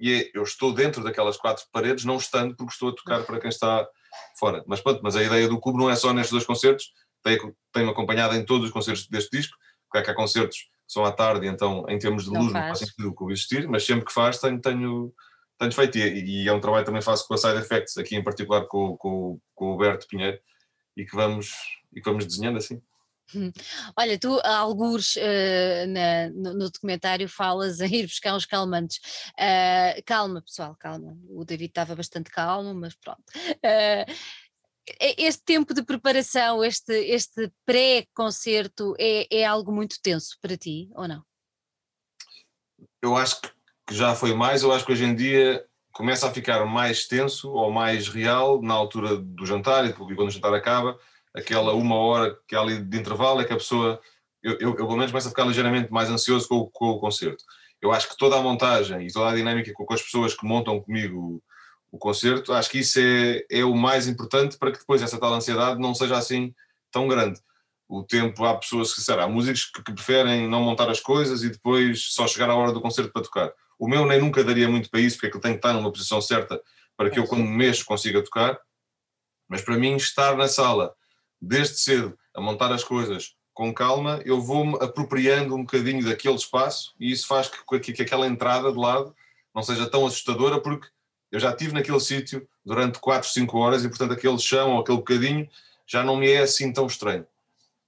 e 0.00 0.12
é, 0.12 0.30
eu 0.34 0.42
estou 0.42 0.72
dentro 0.72 1.04
daquelas 1.04 1.36
quatro 1.36 1.64
paredes, 1.70 2.04
não 2.04 2.16
estando 2.16 2.56
porque 2.56 2.72
estou 2.72 2.88
a 2.88 2.94
tocar 2.94 3.22
para 3.24 3.38
quem 3.38 3.50
está 3.50 3.86
fora. 4.38 4.64
Mas 4.66 4.80
pronto, 4.80 5.00
mas 5.02 5.14
a 5.14 5.22
ideia 5.22 5.46
do 5.48 5.60
cubo 5.60 5.78
não 5.78 5.90
é 5.90 5.96
só 5.96 6.12
nestes 6.12 6.32
dois 6.32 6.46
concertos, 6.46 6.92
tenho-me 7.22 7.90
acompanhado 7.90 8.34
em 8.34 8.44
todos 8.44 8.66
os 8.66 8.72
concertos 8.72 9.06
deste 9.08 9.36
disco, 9.36 9.56
porque 9.90 10.04
que 10.04 10.10
há 10.10 10.14
concertos 10.14 10.56
que 10.58 10.92
são 10.92 11.04
à 11.04 11.12
tarde, 11.12 11.46
então 11.46 11.84
em 11.88 11.98
termos 11.98 12.24
de 12.24 12.30
luz 12.30 12.46
não, 12.46 12.60
não 12.60 12.68
faz 12.68 12.78
sentido 12.80 13.10
o 13.10 13.14
cubo 13.14 13.30
existir, 13.30 13.68
mas 13.68 13.84
sempre 13.84 14.06
que 14.06 14.12
faz 14.12 14.38
tenho, 14.38 14.60
tenho 14.60 15.12
tenho 15.62 15.72
feito 15.72 15.98
e, 15.98 16.44
e, 16.44 16.48
é 16.48 16.52
um 16.52 16.60
trabalho 16.60 16.84
que 16.84 16.86
também 16.86 17.02
faço 17.02 17.26
com 17.26 17.34
a 17.34 17.38
Side 17.38 17.58
Effects, 17.58 17.96
aqui 17.96 18.16
em 18.16 18.22
particular 18.22 18.66
com, 18.66 18.96
com, 18.96 19.38
com 19.54 19.66
o 19.66 19.72
Alberto 19.72 20.06
Pinheiro, 20.06 20.38
e 20.96 21.04
que 21.04 21.14
vamos, 21.14 21.52
e 21.92 22.00
que 22.00 22.08
vamos 22.08 22.26
desenhando 22.26 22.58
assim. 22.58 22.82
Hum. 23.34 23.50
Olha, 23.96 24.18
tu, 24.18 24.40
alguns 24.44 25.16
uh, 25.16 25.86
na, 25.88 26.28
no, 26.30 26.54
no, 26.54 26.70
documentário, 26.70 27.28
falas 27.28 27.80
a 27.80 27.86
ir 27.86 28.06
buscar 28.06 28.34
uns 28.34 28.44
calmantes. 28.44 28.98
Uh, 29.30 30.02
calma, 30.04 30.42
pessoal, 30.42 30.76
calma. 30.78 31.16
O 31.30 31.44
David 31.44 31.70
estava 31.70 31.94
bastante 31.94 32.30
calmo, 32.30 32.74
mas 32.74 32.94
pronto. 32.94 33.22
Uh, 33.64 34.12
este 35.16 35.44
tempo 35.44 35.72
de 35.72 35.82
preparação, 35.82 36.62
este, 36.62 36.92
este 36.92 37.50
pré-concerto, 37.64 38.94
é, 38.98 39.26
é 39.30 39.46
algo 39.46 39.72
muito 39.72 40.02
tenso 40.02 40.36
para 40.42 40.56
ti, 40.56 40.90
ou 40.94 41.06
não? 41.06 41.24
eu 43.02 43.16
acho 43.16 43.40
que 43.40 43.50
já 43.92 44.14
foi 44.14 44.34
mais, 44.34 44.62
eu 44.62 44.72
acho 44.72 44.84
que 44.84 44.92
hoje 44.92 45.04
em 45.04 45.14
dia 45.14 45.64
começa 45.92 46.26
a 46.26 46.32
ficar 46.32 46.64
mais 46.64 47.06
tenso 47.06 47.52
ou 47.52 47.70
mais 47.70 48.08
real 48.08 48.62
na 48.62 48.74
altura 48.74 49.16
do 49.16 49.44
jantar 49.44 49.86
e 49.86 49.92
quando 49.92 50.20
o 50.20 50.30
jantar 50.30 50.54
acaba, 50.54 50.98
aquela 51.34 51.74
uma 51.74 51.96
hora 51.96 52.36
que 52.48 52.56
há 52.56 52.60
ali 52.60 52.82
de 52.82 52.98
intervalo 52.98 53.40
é 53.40 53.44
que 53.44 53.52
a 53.52 53.56
pessoa, 53.56 54.00
eu, 54.42 54.52
eu, 54.54 54.70
eu 54.70 54.74
pelo 54.76 54.96
menos 54.96 55.10
começo 55.10 55.28
a 55.28 55.30
ficar 55.30 55.44
ligeiramente 55.44 55.92
mais 55.92 56.10
ansioso 56.10 56.48
com, 56.48 56.66
com, 56.72 56.90
o 56.90 56.98
concerto. 56.98 57.44
Eu 57.80 57.92
acho 57.92 58.08
que 58.08 58.16
toda 58.16 58.36
a 58.36 58.42
montagem 58.42 59.06
e 59.06 59.12
toda 59.12 59.30
a 59.30 59.34
dinâmica 59.34 59.72
com, 59.74 59.84
com 59.84 59.94
as 59.94 60.02
pessoas 60.02 60.34
que 60.34 60.46
montam 60.46 60.80
comigo 60.80 61.42
o, 61.90 61.96
o 61.96 61.98
concerto, 61.98 62.52
acho 62.52 62.70
que 62.70 62.78
isso 62.78 62.98
é, 62.98 63.44
é 63.50 63.64
o 63.64 63.74
mais 63.74 64.08
importante 64.08 64.56
para 64.56 64.72
que 64.72 64.78
depois 64.78 65.02
essa 65.02 65.18
tal 65.18 65.34
ansiedade 65.34 65.80
não 65.80 65.94
seja 65.94 66.16
assim 66.16 66.54
tão 66.90 67.06
grande. 67.06 67.38
O 67.88 68.02
tempo, 68.02 68.44
há 68.46 68.56
pessoas 68.56 68.94
que, 68.94 69.02
será, 69.02 69.24
há 69.24 69.28
músicos 69.28 69.66
que, 69.66 69.82
que 69.82 69.92
preferem 69.92 70.48
não 70.48 70.62
montar 70.62 70.88
as 70.88 71.00
coisas 71.00 71.42
e 71.42 71.50
depois 71.50 72.06
só 72.14 72.26
chegar 72.26 72.48
à 72.48 72.54
hora 72.54 72.72
do 72.72 72.80
concerto 72.80 73.12
para 73.12 73.22
tocar 73.22 73.52
o 73.78 73.88
meu 73.88 74.06
nem 74.06 74.20
nunca 74.20 74.44
daria 74.44 74.68
muito 74.68 74.90
para 74.90 75.00
isso, 75.00 75.16
porque 75.16 75.28
aquilo 75.28 75.42
tem 75.42 75.52
que 75.52 75.58
estar 75.58 75.72
numa 75.72 75.92
posição 75.92 76.20
certa 76.20 76.60
para 76.96 77.10
que 77.10 77.18
eu, 77.18 77.26
quando 77.26 77.44
mexo, 77.44 77.84
consiga 77.84 78.22
tocar. 78.22 78.58
Mas 79.48 79.62
para 79.62 79.76
mim, 79.76 79.96
estar 79.96 80.36
na 80.36 80.48
sala 80.48 80.94
desde 81.40 81.78
cedo 81.78 82.18
a 82.34 82.40
montar 82.40 82.72
as 82.72 82.84
coisas 82.84 83.34
com 83.52 83.72
calma, 83.72 84.22
eu 84.24 84.40
vou-me 84.40 84.76
apropriando 84.80 85.54
um 85.54 85.62
bocadinho 85.62 86.04
daquele 86.04 86.36
espaço 86.36 86.94
e 86.98 87.10
isso 87.10 87.26
faz 87.26 87.48
que, 87.48 87.80
que, 87.80 87.92
que 87.92 88.02
aquela 88.02 88.26
entrada 88.26 88.72
de 88.72 88.78
lado 88.78 89.14
não 89.54 89.62
seja 89.62 89.86
tão 89.86 90.06
assustadora, 90.06 90.60
porque 90.60 90.88
eu 91.30 91.38
já 91.38 91.50
estive 91.50 91.74
naquele 91.74 92.00
sítio 92.00 92.48
durante 92.64 92.98
4, 92.98 93.28
5 93.28 93.58
horas 93.58 93.84
e, 93.84 93.88
portanto, 93.88 94.12
aquele 94.12 94.38
chão 94.38 94.72
ou 94.72 94.80
aquele 94.80 94.98
bocadinho 94.98 95.48
já 95.86 96.02
não 96.02 96.16
me 96.16 96.30
é 96.30 96.38
assim 96.38 96.72
tão 96.72 96.86
estranho. 96.86 97.26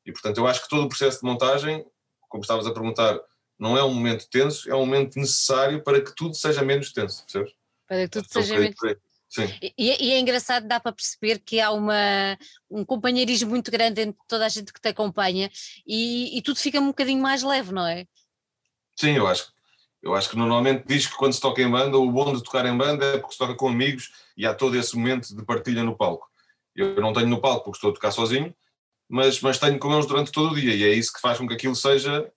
E, 0.04 0.12
portanto, 0.12 0.38
eu 0.38 0.46
acho 0.46 0.62
que 0.62 0.68
todo 0.68 0.84
o 0.84 0.88
processo 0.88 1.20
de 1.20 1.24
montagem, 1.24 1.84
como 2.28 2.42
estavas 2.42 2.66
a 2.66 2.72
perguntar, 2.72 3.18
não 3.58 3.76
é 3.76 3.84
um 3.84 3.94
momento 3.94 4.28
tenso, 4.28 4.70
é 4.70 4.74
um 4.74 4.80
momento 4.80 5.18
necessário 5.18 5.82
para 5.82 6.00
que 6.00 6.14
tudo 6.14 6.34
seja 6.34 6.62
menos 6.62 6.92
tenso, 6.92 7.22
percebes? 7.22 7.52
Para 7.86 8.02
que 8.04 8.08
tudo 8.08 8.26
então, 8.28 8.42
seja 8.42 8.58
menos. 8.58 8.76
Sim. 9.34 9.52
E, 9.60 9.74
e, 9.76 10.12
é 10.12 10.20
engraçado, 10.20 10.68
dá 10.68 10.78
para 10.78 10.92
perceber 10.92 11.40
que 11.40 11.60
há 11.60 11.72
uma, 11.72 12.38
um 12.70 12.84
companheirismo 12.84 13.50
muito 13.50 13.68
grande 13.68 14.02
entre 14.02 14.20
toda 14.28 14.46
a 14.46 14.48
gente 14.48 14.72
que 14.72 14.80
te 14.80 14.88
acompanha 14.88 15.50
e, 15.84 16.38
e 16.38 16.40
tudo 16.40 16.60
fica 16.60 16.78
um 16.78 16.86
bocadinho 16.86 17.20
mais 17.20 17.42
leve, 17.42 17.72
não 17.72 17.84
é? 17.84 18.06
Sim, 18.94 19.16
eu 19.16 19.26
acho. 19.26 19.52
Eu 20.00 20.14
acho 20.14 20.30
que 20.30 20.36
normalmente 20.36 20.84
diz 20.86 21.06
que 21.08 21.16
quando 21.16 21.32
se 21.32 21.40
toca 21.40 21.60
em 21.60 21.68
banda, 21.68 21.98
o 21.98 22.12
bom 22.12 22.32
de 22.32 22.44
tocar 22.44 22.64
em 22.66 22.76
banda 22.76 23.06
é 23.06 23.18
porque 23.18 23.32
se 23.32 23.38
toca 23.38 23.56
com 23.56 23.68
amigos 23.68 24.12
e 24.36 24.46
há 24.46 24.54
todo 24.54 24.76
esse 24.76 24.94
momento 24.94 25.34
de 25.34 25.44
partilha 25.44 25.82
no 25.82 25.96
palco. 25.96 26.28
Eu 26.76 27.00
não 27.00 27.12
tenho 27.12 27.26
no 27.26 27.40
palco 27.40 27.64
porque 27.64 27.78
estou 27.78 27.90
a 27.90 27.94
tocar 27.94 28.12
sozinho, 28.12 28.54
mas, 29.08 29.40
mas 29.40 29.58
tenho 29.58 29.78
com 29.80 29.92
eles 29.92 30.06
durante 30.06 30.30
todo 30.30 30.52
o 30.52 30.54
dia 30.54 30.74
e 30.74 30.84
é 30.84 30.92
isso 30.92 31.12
que 31.12 31.20
faz 31.20 31.38
com 31.38 31.48
que 31.48 31.54
aquilo 31.54 31.74
seja 31.74 32.30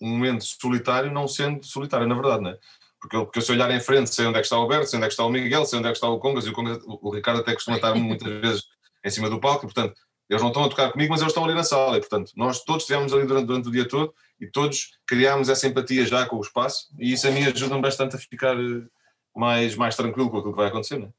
um 0.00 0.10
momento 0.10 0.44
solitário 0.44 1.10
não 1.10 1.26
sendo 1.26 1.64
solitário, 1.64 2.06
na 2.06 2.14
verdade, 2.14 2.42
não 2.42 2.50
é? 2.50 2.58
Porque 3.00 3.16
eu, 3.16 3.24
porque 3.24 3.40
se 3.40 3.52
olhar 3.52 3.70
em 3.70 3.80
frente 3.80 4.12
sei 4.12 4.26
onde 4.26 4.38
é 4.38 4.40
que 4.40 4.46
está 4.46 4.58
o 4.58 4.62
Alberto, 4.62 4.86
sei 4.86 4.96
onde 4.96 5.04
é 5.04 5.08
que 5.08 5.12
está 5.12 5.24
o 5.24 5.30
Miguel, 5.30 5.64
sei 5.64 5.78
onde 5.78 5.88
é 5.88 5.90
que 5.90 5.96
está 5.96 6.08
o 6.08 6.18
Congas, 6.18 6.46
e 6.46 6.50
o, 6.50 6.52
Congas, 6.52 6.78
o 6.84 7.10
Ricardo 7.10 7.40
até 7.40 7.52
costuma 7.54 7.76
estar 7.76 7.94
muitas 7.94 8.28
vezes 8.40 8.64
em 9.04 9.10
cima 9.10 9.30
do 9.30 9.40
palco, 9.40 9.64
e 9.64 9.68
portanto, 9.72 9.94
eles 10.28 10.42
não 10.42 10.48
estão 10.48 10.64
a 10.64 10.68
tocar 10.68 10.90
comigo, 10.90 11.12
mas 11.12 11.20
eles 11.20 11.30
estão 11.30 11.44
ali 11.44 11.54
na 11.54 11.62
sala, 11.62 11.96
e 11.96 12.00
portanto, 12.00 12.32
nós 12.34 12.64
todos 12.64 12.82
estivemos 12.82 13.12
ali 13.12 13.26
durante, 13.26 13.46
durante 13.46 13.68
o 13.68 13.70
dia 13.70 13.86
todo, 13.86 14.12
e 14.40 14.46
todos 14.46 14.98
criámos 15.06 15.48
essa 15.48 15.66
empatia 15.66 16.04
já 16.04 16.26
com 16.26 16.36
o 16.36 16.40
espaço, 16.40 16.88
e 16.98 17.12
isso 17.12 17.28
a 17.28 17.30
mim 17.30 17.44
ajuda-me 17.44 17.80
bastante 17.80 18.16
a 18.16 18.18
ficar 18.18 18.56
eh, 18.56 18.82
mais, 19.34 19.76
mais 19.76 19.94
tranquilo 19.94 20.30
com 20.30 20.38
aquilo 20.38 20.52
que 20.52 20.58
vai 20.58 20.68
acontecer, 20.68 20.98
não 20.98 21.06
é? 21.06 21.10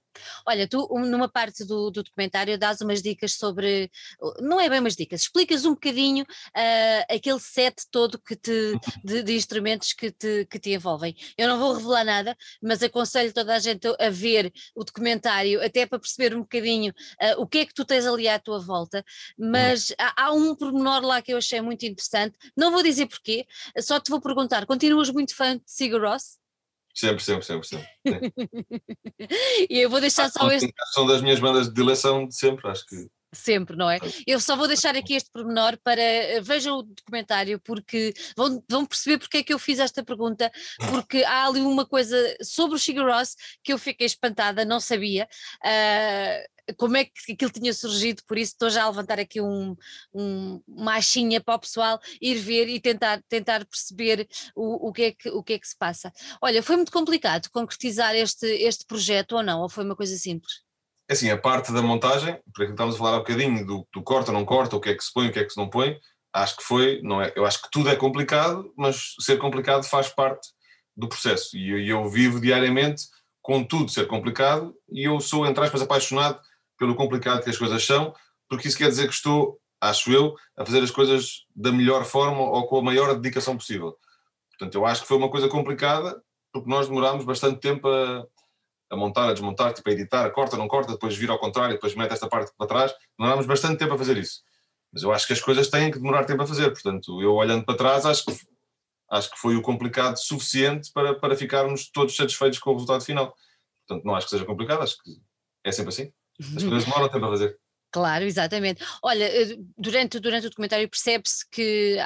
Olha, 0.46 0.68
tu 0.68 0.88
numa 1.06 1.30
parte 1.30 1.66
do, 1.66 1.90
do, 1.90 2.04
documentário 2.04 2.58
dás 2.58 2.82
umas 2.82 3.02
dicas 3.02 3.34
sobre, 3.34 3.92
não 4.40 4.60
é 4.60 4.70
bem 4.70 4.80
umas 4.80 4.96
dicas, 4.96 5.22
explicas 5.22 5.66
um 5.66 5.72
bocadinho 5.72 6.24
uh, 6.24 7.16
aquele 7.16 7.40
set 7.40 7.86
todo 7.92 8.20
que 8.20 8.36
te, 8.36 8.80
de, 9.04 9.24
de, 9.24 9.34
instrumentos 9.34 9.94
que 9.94 10.12
te, 10.12 10.46
que 10.46 10.60
te 10.60 10.72
envolvem. 10.72 11.16
Eu 11.38 11.48
não 11.48 11.60
vou 11.60 11.74
revelar 11.74 12.04
nada, 12.04 12.38
mas 12.62 12.82
aconselho 12.84 13.34
toda 13.34 13.56
a 13.56 13.60
gente 13.60 13.88
a 14.00 14.10
ver 14.10 14.52
o 14.76 14.84
documentário, 14.84 15.64
até 15.64 15.86
para 15.86 16.00
perceber 16.00 16.36
um 16.36 16.42
bocadinho 16.42 16.94
uh, 17.22 17.42
o 17.42 17.48
que 17.48 17.60
é 17.60 17.66
que 17.66 17.74
tu 17.74 17.86
tens 17.86 18.06
ali 18.06 18.28
à 18.28 18.40
tua 18.40 18.60
volta, 18.60 19.04
mas 19.38 19.94
há, 19.98 20.26
há, 20.26 20.34
um 20.34 20.56
pormenor 20.56 21.02
lá 21.04 21.22
que 21.22 21.34
eu 21.34 21.38
achei 21.38 21.62
muito 21.62 21.86
interessante, 21.86 22.38
não 22.56 22.72
vou 22.72 22.84
dizer 22.84 23.08
porquê, 23.08 23.46
só 23.80 24.00
te 24.00 24.10
vou 24.10 24.22
perguntar, 24.22 24.66
continuas 24.66 25.10
muito 25.10 25.36
fã 25.36 25.58
de 25.58 25.64
Sigur 25.66 26.02
Ross? 26.02 26.47
Sempre, 26.98 27.24
sempre, 27.24 27.46
sempre, 27.46 27.68
sempre. 27.68 27.88
e 29.70 29.78
eu 29.78 29.88
vou 29.88 30.02
deixar 30.02 30.26
ah, 30.26 30.30
só 30.32 30.52
este. 30.52 30.74
São 30.96 31.06
das 31.06 31.22
minhas 31.22 31.40
bandas 31.40 31.72
de 31.72 31.80
eleição 31.80 32.28
de 32.28 32.36
sempre, 32.36 32.68
acho 32.68 32.84
que. 32.88 33.08
Sempre, 33.32 33.76
não 33.76 33.88
é? 33.88 34.00
Eu 34.26 34.40
só 34.40 34.56
vou 34.56 34.68
deixar 34.68 34.96
aqui 34.96 35.14
este 35.14 35.30
pormenor 35.30 35.78
para 35.84 36.02
eh, 36.02 36.42
vejam 36.42 36.80
o 36.80 36.84
documentário, 36.84 37.60
porque 37.60 38.14
vão, 38.36 38.64
vão 38.68 38.84
perceber 38.84 39.20
porque 39.20 39.38
é 39.38 39.44
que 39.44 39.54
eu 39.54 39.60
fiz 39.60 39.78
esta 39.78 40.04
pergunta, 40.04 40.52
porque 40.90 41.24
há 41.24 41.46
ali 41.46 41.62
uma 41.62 41.86
coisa 41.86 42.18
sobre 42.42 42.78
o 42.78 42.80
Sugar 42.80 43.06
Ross 43.06 43.36
que 43.64 43.72
eu 43.72 43.78
fiquei 43.78 44.08
espantada, 44.08 44.66
não 44.66 44.80
sabia. 44.80 45.28
Uh, 45.64 46.57
como 46.76 46.98
é 46.98 47.06
que 47.06 47.34
aquilo 47.34 47.52
tinha 47.52 47.74
surgido, 47.74 48.22
por 48.28 48.38
isso 48.38 48.54
estou 48.54 48.70
já 48.70 48.84
a 48.84 48.90
levantar 48.90 49.20
aqui 49.20 49.40
um, 49.42 49.76
um, 50.14 50.62
uma 50.68 50.96
achinha 50.96 51.42
para 51.42 51.56
o 51.56 51.60
pessoal 51.60 52.00
ir 52.22 52.36
ver 52.36 52.68
e 52.68 52.80
tentar, 52.80 53.22
tentar 53.30 53.66
perceber 53.66 54.28
o, 54.56 54.90
o, 54.90 54.94
que 54.94 55.04
é 55.04 55.12
que, 55.12 55.30
o 55.30 55.44
que 55.44 55.54
é 55.54 55.60
que 55.60 55.68
se 55.68 55.78
passa. 55.78 56.12
Olha, 56.42 56.62
foi 56.62 56.76
muito 56.76 56.92
complicado 56.92 57.50
concretizar 57.52 58.16
este, 58.16 58.46
este 58.46 58.86
projeto 58.86 59.34
ou 59.34 59.44
não, 59.44 59.62
ou 59.62 59.70
foi 59.70 59.84
uma 59.84 59.96
coisa 59.96 60.18
simples? 60.18 60.62
É 61.10 61.14
assim, 61.14 61.30
a 61.30 61.38
parte 61.38 61.72
da 61.72 61.82
montagem, 61.82 62.38
por 62.54 62.66
que 62.66 62.72
estamos 62.72 62.96
a 62.96 62.98
falar 62.98 63.16
um 63.16 63.20
bocadinho 63.20 63.66
do, 63.66 63.88
do 63.94 64.04
corta, 64.04 64.32
não 64.32 64.44
corta, 64.44 64.76
o 64.76 64.82
que 64.82 64.90
é 64.90 64.96
que 64.96 65.04
se 65.04 65.14
põe, 65.14 65.28
o 65.28 65.32
que 65.32 65.40
é 65.40 65.46
que 65.46 65.52
se 65.52 65.58
não 65.58 65.70
põe, 65.70 65.98
acho 66.34 66.58
que 66.58 66.64
foi, 66.64 67.02
não 67.02 67.22
é, 67.22 67.32
eu 67.36 67.46
acho 67.46 67.62
que 67.62 67.70
tudo 67.72 67.90
é 67.90 67.96
complicado, 67.96 68.74
mas 68.78 69.16
ser 69.22 69.38
complicado 69.38 69.84
faz 69.84 70.10
parte 70.10 70.50
do 70.96 71.08
processo 71.08 71.56
e 71.56 71.70
eu, 71.70 72.02
eu 72.04 72.10
vivo 72.10 72.42
diariamente 72.42 73.04
com 73.42 73.64
tudo 73.64 73.90
ser 73.90 74.08
complicado 74.08 74.76
e 74.92 75.08
eu 75.08 75.22
sou, 75.22 75.46
entre 75.46 75.64
aspas, 75.64 75.82
apaixonado 75.82 76.42
pelo 76.78 76.96
complicado 76.96 77.44
que 77.44 77.50
as 77.50 77.58
coisas 77.58 77.86
são, 77.86 78.14
porque 78.50 78.68
isso 78.68 78.78
quer 78.78 78.90
dizer 78.90 79.08
que 79.08 79.14
estou, 79.14 79.60
acho 79.82 80.12
eu, 80.12 80.36
a 80.56 80.66
fazer 80.66 80.82
as 80.84 80.92
coisas 80.92 81.46
da 81.56 81.72
melhor 81.72 82.06
forma 82.06 82.40
ou 82.40 82.68
com 82.68 82.80
a 82.80 82.82
maior 82.82 83.14
dedicação 83.16 83.58
possível. 83.58 83.98
Portanto, 84.52 84.76
eu 84.76 84.86
acho 84.86 85.02
que 85.02 85.08
foi 85.08 85.18
uma 85.18 85.30
coisa 85.30 85.48
complicada, 85.48 86.22
porque 86.52 86.70
nós 86.70 86.88
demorámos 86.88 87.26
bastante 87.26 87.60
tempo 87.60 87.88
a, 87.88 88.26
a 88.90 88.96
montar, 88.96 89.30
a 89.30 89.34
desmontar, 89.34 89.74
tipo 89.74 89.90
a 89.90 89.94
editar, 89.94 90.30
corta, 90.32 90.58
não 90.58 90.68
corta, 90.68 90.94
depois 90.94 91.16
vira 91.16 91.34
ao 91.34 91.40
contrário, 91.40 91.76
depois 91.76 91.94
mete 91.96 92.14
esta 92.14 92.28
parte 92.28 92.52
para 92.58 92.68
trás. 92.68 92.96
Demorámos 93.18 93.46
bastante 93.46 93.78
tempo 93.78 93.94
a 93.94 93.98
fazer 93.98 94.18
isso. 94.18 94.42
Mas 94.92 95.04
eu 95.04 95.12
acho 95.12 95.28
que 95.28 95.34
as 95.34 95.42
coisas 95.42 95.70
têm 95.70 95.92
que 95.92 96.00
demorar 96.00 96.26
tempo 96.26 96.42
a 96.42 96.48
fazer. 96.48 96.72
Portanto, 96.72 97.22
eu 97.22 97.34
olhando 97.34 97.66
para 97.66 97.78
trás, 97.78 98.06
acho 98.06 98.26
que, 98.26 98.36
acho 99.12 99.32
que 99.32 99.38
foi 99.38 99.56
o 99.56 99.62
complicado 99.62 100.18
suficiente 100.18 100.92
para, 100.92 101.14
para 101.14 101.36
ficarmos 101.36 101.90
todos 101.92 102.16
satisfeitos 102.16 102.60
com 102.60 102.72
o 102.72 102.74
resultado 102.74 103.04
final. 103.04 103.36
Portanto, 103.86 104.06
não 104.06 104.16
acho 104.16 104.28
que 104.28 104.32
seja 104.32 104.46
complicado, 104.46 104.82
acho 104.82 104.98
que 105.04 105.12
é 105.64 105.72
sempre 105.72 105.90
assim. 105.90 106.12
As 106.40 106.64
coisas 106.64 106.86
demoram 106.86 107.10
tempo 107.10 107.26
a 107.26 107.30
fazer. 107.30 107.60
Claro, 107.92 108.26
exatamente. 108.26 108.84
Olha, 109.02 109.24
eh, 109.24 109.58
durante, 109.78 110.20
durante 110.20 110.48
o 110.48 110.50
documentário 110.50 110.90
percebe-se 110.90 111.48
que 111.50 111.98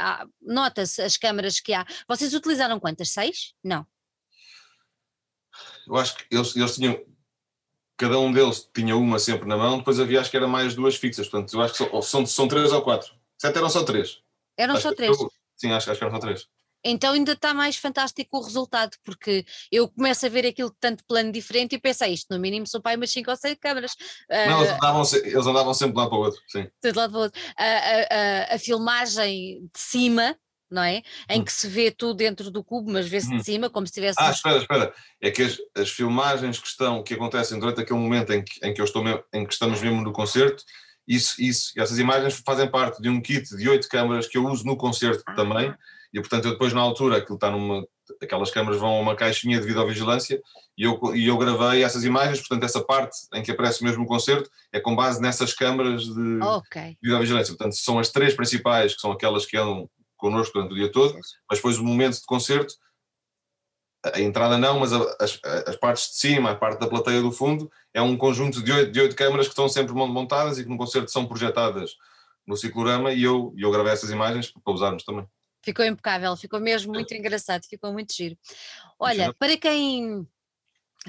nota-se 0.42 1.02
as 1.02 1.18
câmaras 1.18 1.60
que 1.60 1.74
há. 1.74 1.86
Vocês 2.08 2.34
utilizaram 2.34 2.80
quantas? 2.80 3.10
Seis? 3.10 3.54
Não. 3.64 3.86
Eu 5.88 5.96
acho 5.96 6.16
que 6.18 6.26
eles, 6.32 6.56
eles 6.56 6.76
tinham. 6.76 7.04
Cada 7.98 8.18
um 8.20 8.32
deles 8.32 8.70
tinha 8.74 8.96
uma 8.96 9.20
sempre 9.20 9.48
na 9.48 9.58
mão, 9.58 9.78
depois 9.80 10.00
havia, 10.00 10.22
acho 10.22 10.32
que 10.32 10.38
era 10.38 10.48
mais 10.48 10.74
duas 10.74 10.96
fixas. 10.96 11.28
Portanto, 11.28 11.54
eu 11.54 11.62
acho 11.62 11.74
que 11.74 11.78
são, 11.78 12.02
são, 12.02 12.26
são 12.26 12.48
três 12.48 12.72
ou 12.72 12.82
quatro. 12.82 13.14
Sete 13.38 13.58
eram 13.58 13.70
só 13.70 13.84
três. 13.84 14.22
Eram 14.58 14.74
acho 14.74 14.84
só 14.84 14.96
três? 14.96 15.20
Eu, 15.20 15.32
sim, 15.56 15.72
acho, 15.72 15.92
acho 15.92 16.00
que 16.00 16.06
eram 16.06 16.16
só 16.16 16.20
três 16.20 16.48
então 16.84 17.14
ainda 17.14 17.34
está 17.34 17.54
mais 17.54 17.76
fantástico 17.76 18.38
o 18.38 18.42
resultado, 18.42 18.98
porque 19.04 19.46
eu 19.72 19.88
começo 19.88 20.26
a 20.26 20.30
ver 20.30 20.46
aquilo 20.46 20.74
tanto 20.80 21.04
plano 21.06 21.32
diferente 21.32 21.76
e 21.76 21.80
penso, 21.80 22.04
ah, 22.04 22.10
isto 22.10 22.28
no 22.32 22.40
mínimo 22.40 22.68
são 22.68 22.82
para 22.82 22.92
aí 22.92 22.98
umas 22.98 23.12
5 23.12 23.30
ou 23.30 23.38
6 23.38 23.58
câmaras. 23.60 23.92
Não, 24.30 24.62
eles, 24.62 24.74
andavam, 24.74 25.04
eles 25.24 25.48
andavam 25.48 25.74
sempre 25.74 25.94
de 25.94 26.00
um 26.00 26.02
lado 26.02 26.10
para 26.10 26.20
o 26.20 26.22
outro, 26.22 26.42
sim. 26.48 26.68
De 26.82 26.92
lado 26.92 27.12
para 27.12 27.20
o 27.20 27.24
outro. 27.24 27.42
A, 27.58 27.66
a, 27.66 28.52
a, 28.54 28.56
a 28.56 28.60
filmagem 28.60 29.62
de 29.74 29.80
cima, 29.80 30.36
não 30.72 30.84
é? 30.84 31.04
Em 31.30 31.42
hum. 31.42 31.44
que 31.44 31.52
se 31.52 31.68
vê 31.68 31.92
tudo 31.92 32.16
dentro 32.16 32.50
do 32.50 32.64
cubo, 32.64 32.92
mas 32.92 33.08
vê-se 33.08 33.32
hum. 33.32 33.38
de 33.38 33.44
cima, 33.44 33.70
como 33.70 33.86
se 33.86 33.94
tivesse. 33.94 34.18
Ah, 34.20 34.32
espera, 34.32 34.58
espera. 34.58 34.94
É 35.22 35.30
que 35.30 35.44
as, 35.44 35.58
as, 35.76 35.90
filmagens 35.90 36.58
que 36.58 36.68
estão, 36.68 37.04
que 37.04 37.14
acontecem 37.14 37.60
durante 37.60 37.82
aquele 37.82 38.00
momento 38.00 38.32
em 38.32 38.44
que, 38.44 38.66
em 38.66 38.74
que 38.74 38.80
eu 38.80 38.86
estou 38.86 39.04
mesmo, 39.04 39.24
em 39.34 39.46
que 39.46 39.54
estamos 39.54 39.82
mesmo 39.82 40.02
no 40.02 40.14
concerto, 40.14 40.64
isso, 41.08 41.42
isso, 41.42 41.74
essas 41.78 42.00
imagens 42.00 42.42
fazem 42.46 42.70
parte 42.70 43.02
de 43.02 43.10
um 43.10 43.22
kit 43.22 43.56
de 43.56 43.68
oito 43.68 43.90
câmaras 43.90 44.28
que 44.28 44.38
eu 44.38 44.46
uso 44.46 44.66
no 44.66 44.78
concerto 44.78 45.24
ah. 45.28 45.36
E 46.14 46.20
portanto 46.20 46.46
eu 46.46 46.52
depois 46.52 46.74
na 46.74 46.82
altura 46.82 47.18
aquilo 47.18 47.36
está 47.36 47.50
numa 47.50 47.86
aquelas 48.22 48.52
câmaras 48.52 48.80
vão 48.80 48.98
a 48.98 49.00
uma 49.00 49.16
caixinha 49.16 49.60
de 49.60 49.66
videovigilância 49.66 50.42
e 50.78 50.84
eu, 50.84 51.00
e 51.16 51.28
eu 51.28 51.38
gravei 51.38 51.84
essas 51.84 52.04
imagens, 52.04 52.40
portanto 52.40 52.64
essa 52.64 52.84
parte 52.84 53.16
em 53.34 53.42
que 53.42 53.52
aparece 53.52 53.84
mesmo 53.84 54.04
o 54.04 54.08
concerto 54.08 54.50
é 54.72 54.80
com 54.80 54.96
base 54.96 55.22
nessas 55.22 55.54
câmaras 55.54 56.04
de 56.04 56.40
okay. 56.44 56.98
videovigilância, 57.02 57.56
portanto 57.56 57.76
são 57.78 58.00
as 58.00 58.10
três 58.10 58.34
principais 58.34 58.94
que 58.94 59.02
são 59.02 59.12
aquelas 59.12 59.46
que 59.46 59.56
andam 59.56 59.90
connosco 60.18 60.54
durante 60.54 60.74
o 60.74 60.76
dia 60.76 60.92
todo, 60.92 61.18
mas 61.50 61.60
depois 61.60 61.78
o 61.78 61.84
momento 61.84 62.16
de 62.16 62.26
concerto 62.26 62.74
a 64.04 64.20
entrada 64.20 64.58
não, 64.58 64.80
mas 64.80 64.92
as, 64.94 65.40
as 65.68 65.76
partes 65.76 66.10
de 66.10 66.16
cima, 66.16 66.52
a 66.52 66.56
parte 66.56 66.80
da 66.80 66.88
plateia 66.88 67.22
do 67.22 67.32
fundo, 67.32 67.72
é 67.94 68.02
um 68.02 68.18
conjunto 68.18 68.62
de 68.64 68.72
oito, 68.72 68.92
de 68.92 69.00
oito 69.00 69.16
câmaras 69.16 69.46
que 69.46 69.52
estão 69.52 69.70
sempre 69.70 69.94
montadas 69.94 70.58
e 70.58 70.64
que 70.64 70.70
no 70.70 70.78
concerto 70.78 71.12
são 71.12 71.28
projetadas 71.28 71.96
no 72.48 72.58
ciclorama. 72.58 73.14
E 73.14 73.24
eu, 73.24 73.54
eu 73.56 73.72
gravei 73.72 73.94
essas 73.94 74.10
imagens 74.10 74.52
para 74.52 74.74
usarmos 74.74 75.04
também. 75.04 75.26
Ficou 75.64 75.86
impecável, 75.86 76.36
ficou 76.36 76.60
mesmo 76.60 76.92
muito 76.94 77.14
engraçado, 77.14 77.64
ficou 77.66 77.94
muito 77.94 78.14
giro. 78.14 78.38
Olha, 79.00 79.34
para 79.34 79.56
quem 79.58 80.28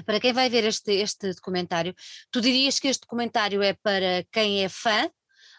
para 0.05 0.19
quem 0.19 0.33
vai 0.33 0.49
ver 0.49 0.63
este, 0.63 0.91
este 0.91 1.33
documentário, 1.33 1.93
tu 2.31 2.41
dirias 2.41 2.79
que 2.79 2.87
este 2.87 3.01
documentário 3.01 3.61
é 3.61 3.73
para 3.73 4.25
quem 4.31 4.63
é 4.63 4.69
fã 4.69 5.09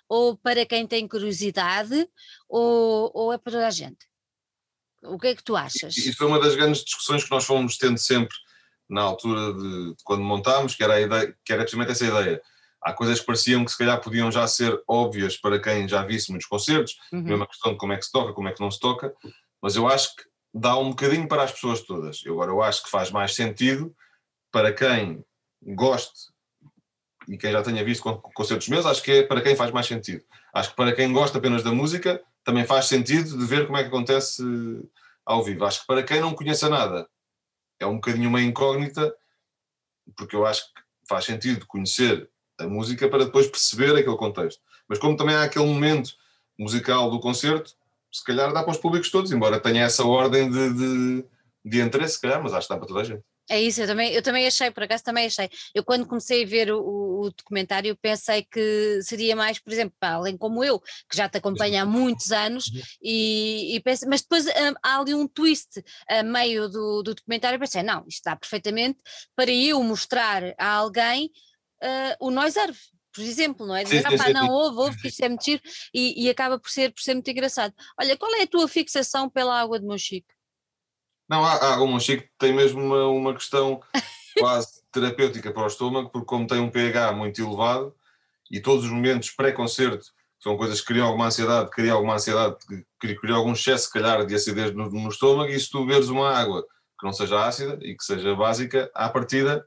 ou 0.08 0.36
para 0.36 0.66
quem 0.66 0.86
tem 0.86 1.06
curiosidade 1.06 2.08
ou, 2.48 3.10
ou 3.14 3.32
é 3.32 3.38
para 3.38 3.52
toda 3.52 3.66
a 3.66 3.70
gente? 3.70 4.06
O 5.04 5.18
que 5.18 5.28
é 5.28 5.34
que 5.34 5.44
tu 5.44 5.54
achas? 5.54 5.96
Isso 5.96 6.16
foi 6.16 6.26
uma 6.26 6.40
das 6.40 6.56
grandes 6.56 6.82
discussões 6.84 7.22
que 7.22 7.30
nós 7.30 7.44
fomos 7.44 7.76
tendo 7.76 7.98
sempre 7.98 8.34
na 8.88 9.02
altura 9.02 9.52
de, 9.54 9.94
de 9.94 10.04
quando 10.04 10.22
montámos, 10.22 10.74
que 10.74 10.82
era, 10.82 10.94
a 10.94 11.00
ideia, 11.00 11.36
que 11.44 11.52
era 11.52 11.62
precisamente 11.62 11.92
essa 11.92 12.04
ideia. 12.04 12.42
Há 12.84 12.92
coisas 12.92 13.20
que 13.20 13.26
pareciam 13.26 13.64
que 13.64 13.70
se 13.70 13.78
calhar 13.78 14.00
podiam 14.00 14.30
já 14.30 14.46
ser 14.46 14.82
óbvias 14.86 15.36
para 15.38 15.58
quem 15.58 15.88
já 15.88 16.04
visse 16.04 16.30
muitos 16.30 16.46
concertos, 16.46 16.96
uhum. 17.12 17.22
mesmo 17.22 17.44
a 17.44 17.46
questão 17.46 17.72
de 17.72 17.78
como 17.78 17.92
é 17.92 17.96
que 17.96 18.04
se 18.04 18.12
toca, 18.12 18.32
como 18.34 18.48
é 18.48 18.52
que 18.52 18.60
não 18.60 18.70
se 18.70 18.78
toca, 18.78 19.14
mas 19.62 19.74
eu 19.74 19.88
acho 19.88 20.14
que 20.14 20.24
dá 20.52 20.76
um 20.76 20.90
bocadinho 20.90 21.26
para 21.26 21.42
as 21.42 21.52
pessoas 21.52 21.80
todas. 21.80 22.22
Eu, 22.24 22.34
agora 22.34 22.50
eu 22.50 22.62
acho 22.62 22.84
que 22.84 22.90
faz 22.90 23.10
mais 23.10 23.34
sentido 23.34 23.94
para 24.52 24.72
quem 24.72 25.24
goste 25.62 26.32
e 27.26 27.38
quem 27.38 27.50
já 27.50 27.62
tenha 27.62 27.82
visto 27.82 28.02
concertos 28.34 28.68
meus, 28.68 28.84
acho 28.84 29.02
que 29.02 29.10
é 29.10 29.22
para 29.22 29.40
quem 29.40 29.56
faz 29.56 29.72
mais 29.72 29.86
sentido. 29.86 30.22
Acho 30.52 30.70
que 30.70 30.76
para 30.76 30.94
quem 30.94 31.10
gosta 31.12 31.38
apenas 31.38 31.62
da 31.62 31.72
música, 31.72 32.22
também 32.44 32.66
faz 32.66 32.84
sentido 32.84 33.38
de 33.38 33.46
ver 33.46 33.66
como 33.66 33.78
é 33.78 33.82
que 33.82 33.88
acontece 33.88 34.42
ao 35.24 35.42
vivo. 35.42 35.64
Acho 35.64 35.80
que 35.80 35.86
para 35.86 36.02
quem 36.02 36.20
não 36.20 36.34
conheça 36.34 36.68
nada, 36.68 37.08
é 37.80 37.86
um 37.86 37.94
bocadinho 37.94 38.28
uma 38.28 38.42
incógnita, 38.42 39.14
porque 40.16 40.36
eu 40.36 40.44
acho 40.46 40.62
que 40.66 40.82
faz 41.08 41.24
sentido 41.24 41.66
conhecer 41.66 42.30
a 42.58 42.66
música 42.66 43.08
para 43.08 43.24
depois 43.24 43.46
perceber 43.46 43.96
aquele 43.96 44.16
contexto. 44.16 44.60
Mas 44.88 44.98
como 44.98 45.16
também 45.16 45.34
há 45.34 45.44
aquele 45.44 45.66
momento 45.66 46.12
musical 46.58 47.10
do 47.10 47.20
concerto, 47.20 47.72
se 48.12 48.22
calhar 48.24 48.52
dá 48.52 48.62
para 48.62 48.72
os 48.72 48.78
públicos 48.78 49.10
todos, 49.10 49.32
embora 49.32 49.60
tenha 49.60 49.84
essa 49.84 50.04
ordem 50.04 50.50
de, 50.50 50.72
de, 50.72 51.24
de 51.64 51.80
interesse, 51.80 52.14
se 52.14 52.20
calhar, 52.20 52.42
mas 52.42 52.52
acho 52.52 52.68
que 52.68 52.74
dá 52.74 52.78
para 52.78 52.88
toda 52.88 53.00
a 53.00 53.04
gente. 53.04 53.22
É 53.50 53.60
isso, 53.60 53.82
eu 53.82 53.86
também, 53.86 54.12
eu 54.12 54.22
também 54.22 54.46
achei, 54.46 54.70
por 54.70 54.84
acaso 54.84 55.04
também 55.04 55.26
achei. 55.26 55.50
Eu 55.74 55.84
quando 55.84 56.06
comecei 56.06 56.44
a 56.44 56.46
ver 56.46 56.72
o, 56.72 56.80
o 56.80 57.30
documentário 57.30 57.94
pensei 57.96 58.42
que 58.42 59.00
seria 59.02 59.36
mais, 59.36 59.58
por 59.58 59.70
exemplo, 59.70 59.94
para 60.00 60.14
alguém 60.14 60.36
como 60.36 60.64
eu, 60.64 60.80
que 60.80 61.16
já 61.16 61.28
te 61.28 61.36
acompanha 61.36 61.82
há 61.82 61.86
muitos 61.86 62.32
anos, 62.32 62.68
uhum. 62.68 62.80
e, 63.02 63.76
e 63.76 63.80
pensei, 63.80 64.08
mas 64.08 64.22
depois 64.22 64.46
hum, 64.46 64.74
há 64.82 64.98
ali 64.98 65.14
um 65.14 65.28
twist 65.28 65.84
a 66.08 66.22
meio 66.22 66.70
do, 66.70 67.02
do 67.02 67.14
documentário, 67.14 67.58
pensei, 67.58 67.82
não, 67.82 67.98
isto 68.08 68.18
está 68.18 68.34
perfeitamente 68.34 68.98
para 69.36 69.50
eu 69.50 69.82
mostrar 69.82 70.42
a 70.56 70.72
alguém 70.72 71.30
uh, 71.84 72.16
o 72.26 72.30
Nós 72.30 72.56
Arve, 72.56 72.78
por 73.12 73.22
exemplo, 73.22 73.66
não 73.66 73.76
é? 73.76 73.84
Dizer, 73.84 74.02
sim, 74.02 74.32
não, 74.32 74.48
ouve, 74.48 74.78
ouve, 74.78 75.00
que 75.00 75.08
isto 75.08 75.22
é 75.22 75.28
mentira, 75.28 75.62
e, 75.92 76.24
e 76.24 76.30
acaba 76.30 76.58
por 76.58 76.70
ser, 76.70 76.92
por 76.92 77.00
ser 77.00 77.14
muito 77.14 77.30
engraçado. 77.30 77.72
Olha, 77.98 78.16
qual 78.16 78.34
é 78.34 78.42
a 78.42 78.46
tua 78.46 78.66
fixação 78.66 79.30
pela 79.30 79.60
água 79.60 79.78
de 79.78 79.86
Monchique? 79.86 80.34
Não, 81.28 81.44
a 81.44 81.74
água 81.74 81.86
Monchique 81.86 82.28
tem 82.38 82.52
mesmo 82.52 82.80
uma, 82.80 83.06
uma 83.06 83.34
questão 83.34 83.80
quase 84.38 84.82
terapêutica 84.90 85.52
para 85.52 85.64
o 85.64 85.68
estômago, 85.68 86.10
porque 86.10 86.26
como 86.26 86.46
tem 86.46 86.58
um 86.58 86.70
pH 86.70 87.12
muito 87.12 87.40
elevado 87.40 87.94
e 88.50 88.60
todos 88.60 88.84
os 88.84 88.90
momentos 88.90 89.30
pré-concerto 89.30 90.06
são 90.40 90.58
coisas 90.58 90.80
que 90.80 90.88
criam 90.88 91.06
alguma 91.06 91.26
ansiedade, 91.26 91.70
criam 91.70 91.96
alguma 91.96 92.16
ansiedade, 92.16 92.56
criam 93.00 93.38
algum 93.38 93.52
excesso, 93.52 93.86
se 93.86 93.92
calhar, 93.92 94.26
de 94.26 94.34
acidez 94.34 94.74
no, 94.74 94.90
no 94.90 95.08
estômago, 95.08 95.50
e 95.50 95.58
se 95.58 95.70
tu 95.70 95.86
beberes 95.86 96.08
uma 96.08 96.30
água 96.30 96.62
que 97.00 97.06
não 97.06 97.14
seja 97.14 97.46
ácida 97.46 97.78
e 97.80 97.96
que 97.96 98.04
seja 98.04 98.34
básica, 98.34 98.90
à 98.94 99.08
partida 99.08 99.66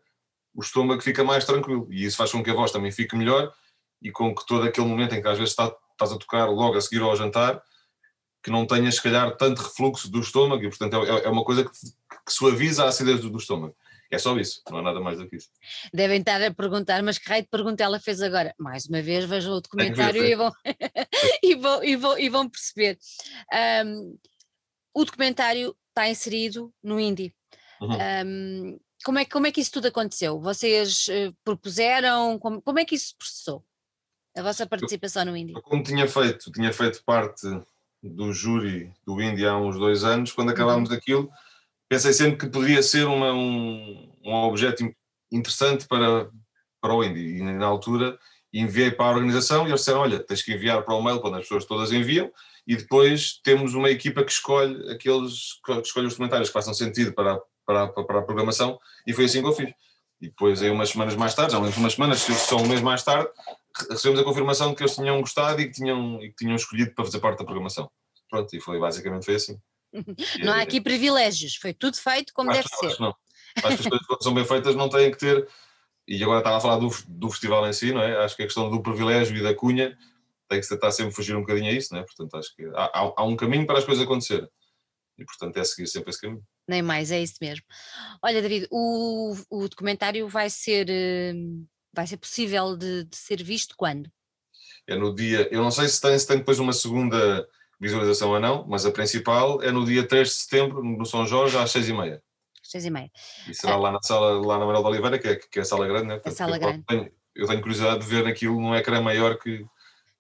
o 0.57 0.61
estômago 0.61 1.01
fica 1.03 1.23
mais 1.23 1.45
tranquilo 1.45 1.87
e 1.91 2.03
isso 2.03 2.17
faz 2.17 2.31
com 2.31 2.43
que 2.43 2.49
a 2.49 2.53
voz 2.53 2.71
também 2.71 2.91
fique 2.91 3.15
melhor 3.15 3.53
e 4.01 4.11
com 4.11 4.33
que 4.33 4.43
todo 4.45 4.63
aquele 4.63 4.87
momento 4.87 5.13
em 5.13 5.21
que 5.21 5.27
às 5.27 5.37
vezes 5.37 5.51
está, 5.51 5.71
estás 5.91 6.11
a 6.11 6.17
tocar 6.17 6.45
logo 6.49 6.75
a 6.75 6.81
seguir 6.81 7.03
ao 7.03 7.15
jantar, 7.15 7.61
que 8.41 8.49
não 8.49 8.65
tenhas 8.65 8.95
se 8.95 9.03
calhar 9.03 9.37
tanto 9.37 9.61
refluxo 9.61 10.09
do 10.09 10.19
estômago 10.19 10.63
e 10.63 10.69
portanto 10.69 10.95
é, 11.05 11.25
é 11.25 11.29
uma 11.29 11.43
coisa 11.43 11.63
que, 11.63 11.69
que 11.69 12.33
suaviza 12.33 12.85
a 12.85 12.87
acidez 12.87 13.21
do, 13.21 13.29
do, 13.29 13.37
estômago. 13.37 13.75
É 14.09 14.17
só 14.17 14.35
isso, 14.37 14.63
não 14.72 14.79
há 14.79 14.81
nada 14.81 15.00
mais 15.00 15.20
do 15.20 15.29
que 15.29 15.35
isso. 15.35 15.50
Devem 15.93 16.22
estar 16.22 16.41
a 16.41 16.51
perguntar, 16.51 17.03
mas 17.03 17.20
que 17.20 17.29
raio 17.29 17.43
de 17.43 17.50
pergunta 17.50 17.83
ela 17.83 18.00
fez 18.00 18.20
agora? 18.22 18.55
Mais 18.57 18.87
uma 18.87 19.01
vez, 19.01 19.25
vejam 19.25 19.53
o 19.53 19.61
documentário 19.61 20.22
ver, 20.24 20.31
e, 20.31 20.35
vão, 20.35 20.51
e, 21.43 21.55
vão, 21.55 21.83
e, 21.83 21.96
vão, 21.96 22.20
e 22.20 22.29
vão 22.29 22.50
perceber. 22.50 22.98
Um, 23.85 24.17
o 24.93 25.05
documentário 25.05 25.75
está 25.89 26.09
inserido 26.09 26.74
no 26.81 27.00
Indie. 27.00 27.35
Uhum. 27.79 27.98
Um, 28.25 28.79
como 29.07 29.20
é, 29.20 29.25
como 29.25 29.48
é 29.48 29.53
que 29.53 29.61
isso 29.61 29.72
tudo 29.72 29.87
aconteceu? 29.87 30.37
Vocês 30.37 31.07
uh, 31.07 31.33
propuseram? 31.41 32.37
Como, 32.37 32.61
como 32.61 32.77
é 32.77 32.83
que 32.83 32.93
isso 32.93 33.07
se 33.07 33.15
processou? 33.15 33.63
A 34.35 34.41
vossa 34.41 34.67
participação 34.67 35.24
no 35.24 35.37
Indie? 35.37 35.53
Como 35.61 35.81
tinha 35.81 36.05
feito, 36.09 36.51
tinha 36.51 36.74
feito 36.74 37.01
parte 37.05 37.48
do 38.03 38.33
júri 38.33 38.91
do 39.05 39.22
Indie 39.22 39.48
há 39.48 39.55
uns 39.55 39.77
dois 39.77 40.03
anos, 40.03 40.33
quando 40.33 40.50
acabámos 40.50 40.89
uhum. 40.89 40.98
aquilo, 40.98 41.29
pensei 41.87 42.11
sempre 42.11 42.37
que 42.37 42.51
poderia 42.51 42.83
ser 42.83 43.07
uma, 43.07 43.31
um, 43.31 44.11
um 44.25 44.33
objeto 44.33 44.83
interessante 45.31 45.87
para, 45.87 46.29
para 46.81 46.93
o 46.93 47.01
Indie. 47.01 47.37
E 47.37 47.41
na 47.41 47.65
altura 47.65 48.20
enviei 48.53 48.91
para 48.91 49.05
a 49.05 49.11
organização 49.11 49.63
e 49.63 49.70
eles 49.70 49.79
disseram: 49.79 50.01
Olha, 50.01 50.20
tens 50.20 50.41
que 50.41 50.53
enviar 50.53 50.83
para 50.83 50.93
o 50.93 51.01
mail 51.01 51.22
quando 51.22 51.35
as 51.35 51.43
pessoas 51.43 51.63
todas 51.63 51.93
enviam, 51.93 52.29
e 52.67 52.75
depois 52.75 53.39
temos 53.41 53.74
uma 53.74 53.89
equipa 53.89 54.22
que 54.25 54.33
escolhe 54.33 54.91
aqueles 54.91 55.61
que 55.65 55.72
escolhe 55.79 56.07
os 56.07 56.15
comentários 56.15 56.50
que 56.50 56.53
façam 56.53 56.74
sentido 56.74 57.13
para, 57.13 57.39
para, 57.68 57.88
para 57.90 58.20
a 58.20 58.24
programação, 58.24 58.80
e 59.06 59.14
foi 59.14 59.25
assim 59.25 59.42
que 59.42 59.48
eu 59.48 59.53
fiz. 59.53 59.70
E 60.20 60.30
depois, 60.30 60.64
aí 60.64 60.70
umas 60.72 60.90
semanas 60.90 61.16
mais 61.16 61.36
tarde, 61.36 61.51
já 61.51 61.60
lembro 61.60 61.77
umas 61.80 61.94
semanas, 61.94 62.20
só 62.22 62.58
um 62.58 62.68
mês 62.68 62.82
mais 62.82 63.03
tarde, 63.03 63.30
recebemos 63.90 64.20
a 64.20 64.24
confirmação 64.24 64.70
de 64.70 64.75
que 64.75 64.84
eles 64.84 64.96
tinham 64.96 65.20
gostado 65.20 65.62
e 65.62 65.66
que 65.66 65.74
tinham, 65.74 66.24
e 66.24 66.30
que 66.30 66.36
tinham 66.38 66.56
escolhido 66.56 66.96
para 66.96 67.06
fazer 67.06 67.20
parte 67.20 67.40
da 67.40 67.46
programação. 67.46 67.92
Pronto, 68.30 68.56
e 68.56 68.60
foi 68.60 68.80
basicamente 68.80 69.25
foi 69.25 69.36
assim. 69.36 69.60
Não 70.44 70.53
há 70.53 70.62
aqui 70.62 70.82
privilégios, 70.82 71.56
foi 71.56 71.74
tudo 71.74 71.98
feito 71.98 72.34
como 72.34 72.50
acho 72.51 72.64
deve 72.64 72.70
não, 72.72 72.80
ser. 72.80 72.88
Acho, 72.88 73.01
não. 73.01 73.16
acho 73.58 73.77
que 73.77 73.84
as 73.84 73.88
coisas 73.88 74.24
são 74.24 74.34
bem 74.34 74.46
feitas 74.46 74.75
não 74.75 74.90
têm 74.90 75.12
que 75.12 75.18
ter, 75.18 75.48
e 76.08 76.24
agora 76.24 76.40
estava 76.40 76.58
a 76.58 76.62
falar 76.62 76.77
do, 76.77 76.90
do 77.08 77.30
festival 77.30 77.68
em 77.68 77.74
si, 77.74 77.92
não 77.92 78.01
é? 78.01 78.24
Acho 78.24 78.36
que 78.36 78.44
a 78.44 78.46
questão 78.46 78.70
do 78.70 78.82
privilégio 78.82 79.36
e 79.36 79.44
da 79.44 79.53
cunha 79.53 79.98
tem 80.50 80.62
que 80.62 80.68
tentar 80.68 80.92
sempre 80.92 81.14
fugir 81.14 81.36
um 81.36 81.42
bocadinho 81.42 81.70
a 81.70 81.74
isso, 81.74 81.94
não 81.94 82.01
é? 82.01 82.03
Portanto, 82.03 82.36
acho 82.38 82.56
que 82.56 82.66
há, 82.74 82.86
há, 82.86 83.14
há 83.18 83.24
um 83.24 83.36
caminho 83.36 83.68
para 83.68 83.77
as 83.77 83.86
coisas 83.86 84.03
acontecerem. 84.03 84.48
E 85.18 85.25
portanto 85.25 85.58
é 85.58 85.64
seguir 85.64 85.88
sempre 85.88 86.10
esse 86.10 86.22
caminho. 86.22 86.44
Nem 86.68 86.82
mais, 86.82 87.12
é 87.12 87.22
isso 87.22 87.36
mesmo. 87.40 87.66
Olha, 88.22 88.42
David, 88.42 88.68
o, 88.70 89.36
o 89.50 89.70
documentário 89.70 90.27
vai 90.27 90.50
ser, 90.50 90.88
hum, 91.34 91.66
vai 91.94 92.06
ser 92.06 92.18
possível 92.18 92.75
de, 92.75 93.06
de 93.06 93.16
ser 93.16 93.42
visto 93.42 93.75
quando? 93.77 94.12
É 94.86 94.96
no 94.96 95.14
dia, 95.16 95.48
eu 95.51 95.62
não 95.62 95.72
sei 95.72 95.88
se 95.88 96.01
tem, 96.01 96.18
se 96.18 96.27
tem 96.27 96.38
depois 96.38 96.60
uma 96.60 96.74
segunda 96.74 97.48
visualização 97.80 98.32
ou 98.32 98.40
não, 98.40 98.66
mas 98.68 98.86
a 98.86 98.92
principal 98.92 99.62
é 99.62 99.72
no 99.72 99.86
dia 99.86 100.06
3 100.06 100.27
de 100.27 100.34
setembro, 100.34 100.84
no 100.84 101.06
São 101.06 101.25
Jorge, 101.25 101.58
às 101.58 101.72
6h30. 101.72 102.22
6h30. 102.64 103.12
E 103.48 103.53
será 103.53 103.74
é. 103.74 103.77
lá 103.77 103.92
na 103.92 104.01
sala, 104.01 104.46
lá 104.46 104.58
na 104.58 104.66
Manuel 104.66 104.82
de 104.82 104.90
Oliveira, 104.90 105.20
que 105.20 105.27
é, 105.27 105.36
que 105.36 105.60
é 105.60 105.62
a 105.62 105.66
sala 105.66 105.88
grande, 105.88 106.08
né? 106.08 106.22
A 106.24 106.32
sala 106.32 106.58
grande. 106.58 106.80
Eu 106.80 106.84
tenho, 106.86 107.12
eu 107.36 107.48
tenho 107.48 107.62
curiosidade 107.62 108.00
de 108.00 108.08
ver 108.08 108.24
naquilo 108.24 108.60
num 108.60 108.75
ecrã 108.75 109.01
maior 109.01 109.38
que, 109.38 109.66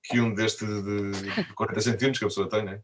que 0.03 0.19
um 0.19 0.33
deste 0.33 0.65
de, 0.65 1.11
de 1.11 1.53
40 1.53 1.81
centímetros 1.81 2.19
que 2.19 2.25
a 2.25 2.27
pessoa 2.27 2.49
tem, 2.49 2.63
né? 2.63 2.81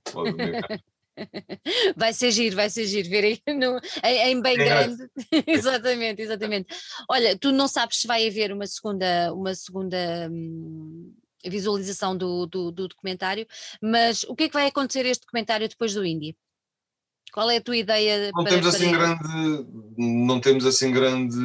Vai 1.95 2.13
ser 2.13 2.31
giro, 2.31 2.55
vai 2.55 2.69
ser 2.69 2.85
giro, 2.85 3.09
ver 3.09 3.23
aí 3.23 3.53
no, 3.53 3.79
em, 4.03 4.31
em, 4.31 4.41
bem 4.41 4.59
é. 4.59 4.65
grande. 4.65 5.09
exatamente, 5.47 6.21
exatamente. 6.21 6.67
Olha, 7.09 7.37
tu 7.37 7.51
não 7.51 7.67
sabes 7.67 8.01
se 8.01 8.07
vai 8.07 8.27
haver 8.27 8.51
uma 8.51 8.65
segunda, 8.65 9.33
uma 9.33 9.53
segunda 9.53 9.97
hum, 10.31 11.13
visualização 11.45 12.17
do, 12.17 12.45
do, 12.45 12.71
do, 12.71 12.87
documentário, 12.87 13.45
mas 13.81 14.23
o 14.23 14.35
que 14.35 14.45
é 14.45 14.47
que 14.47 14.53
vai 14.53 14.67
acontecer 14.67 15.05
este 15.05 15.21
documentário 15.21 15.67
depois 15.67 15.93
do 15.93 16.05
Indie? 16.05 16.35
Qual 17.31 17.49
é 17.49 17.57
a 17.57 17.61
tua 17.61 17.77
ideia? 17.77 18.31
Não 18.31 18.43
para, 18.43 18.53
temos 18.53 18.75
assim 18.75 18.91
grande, 18.91 19.67
não 19.97 20.39
temos 20.39 20.65
assim 20.67 20.91
grande 20.91 21.35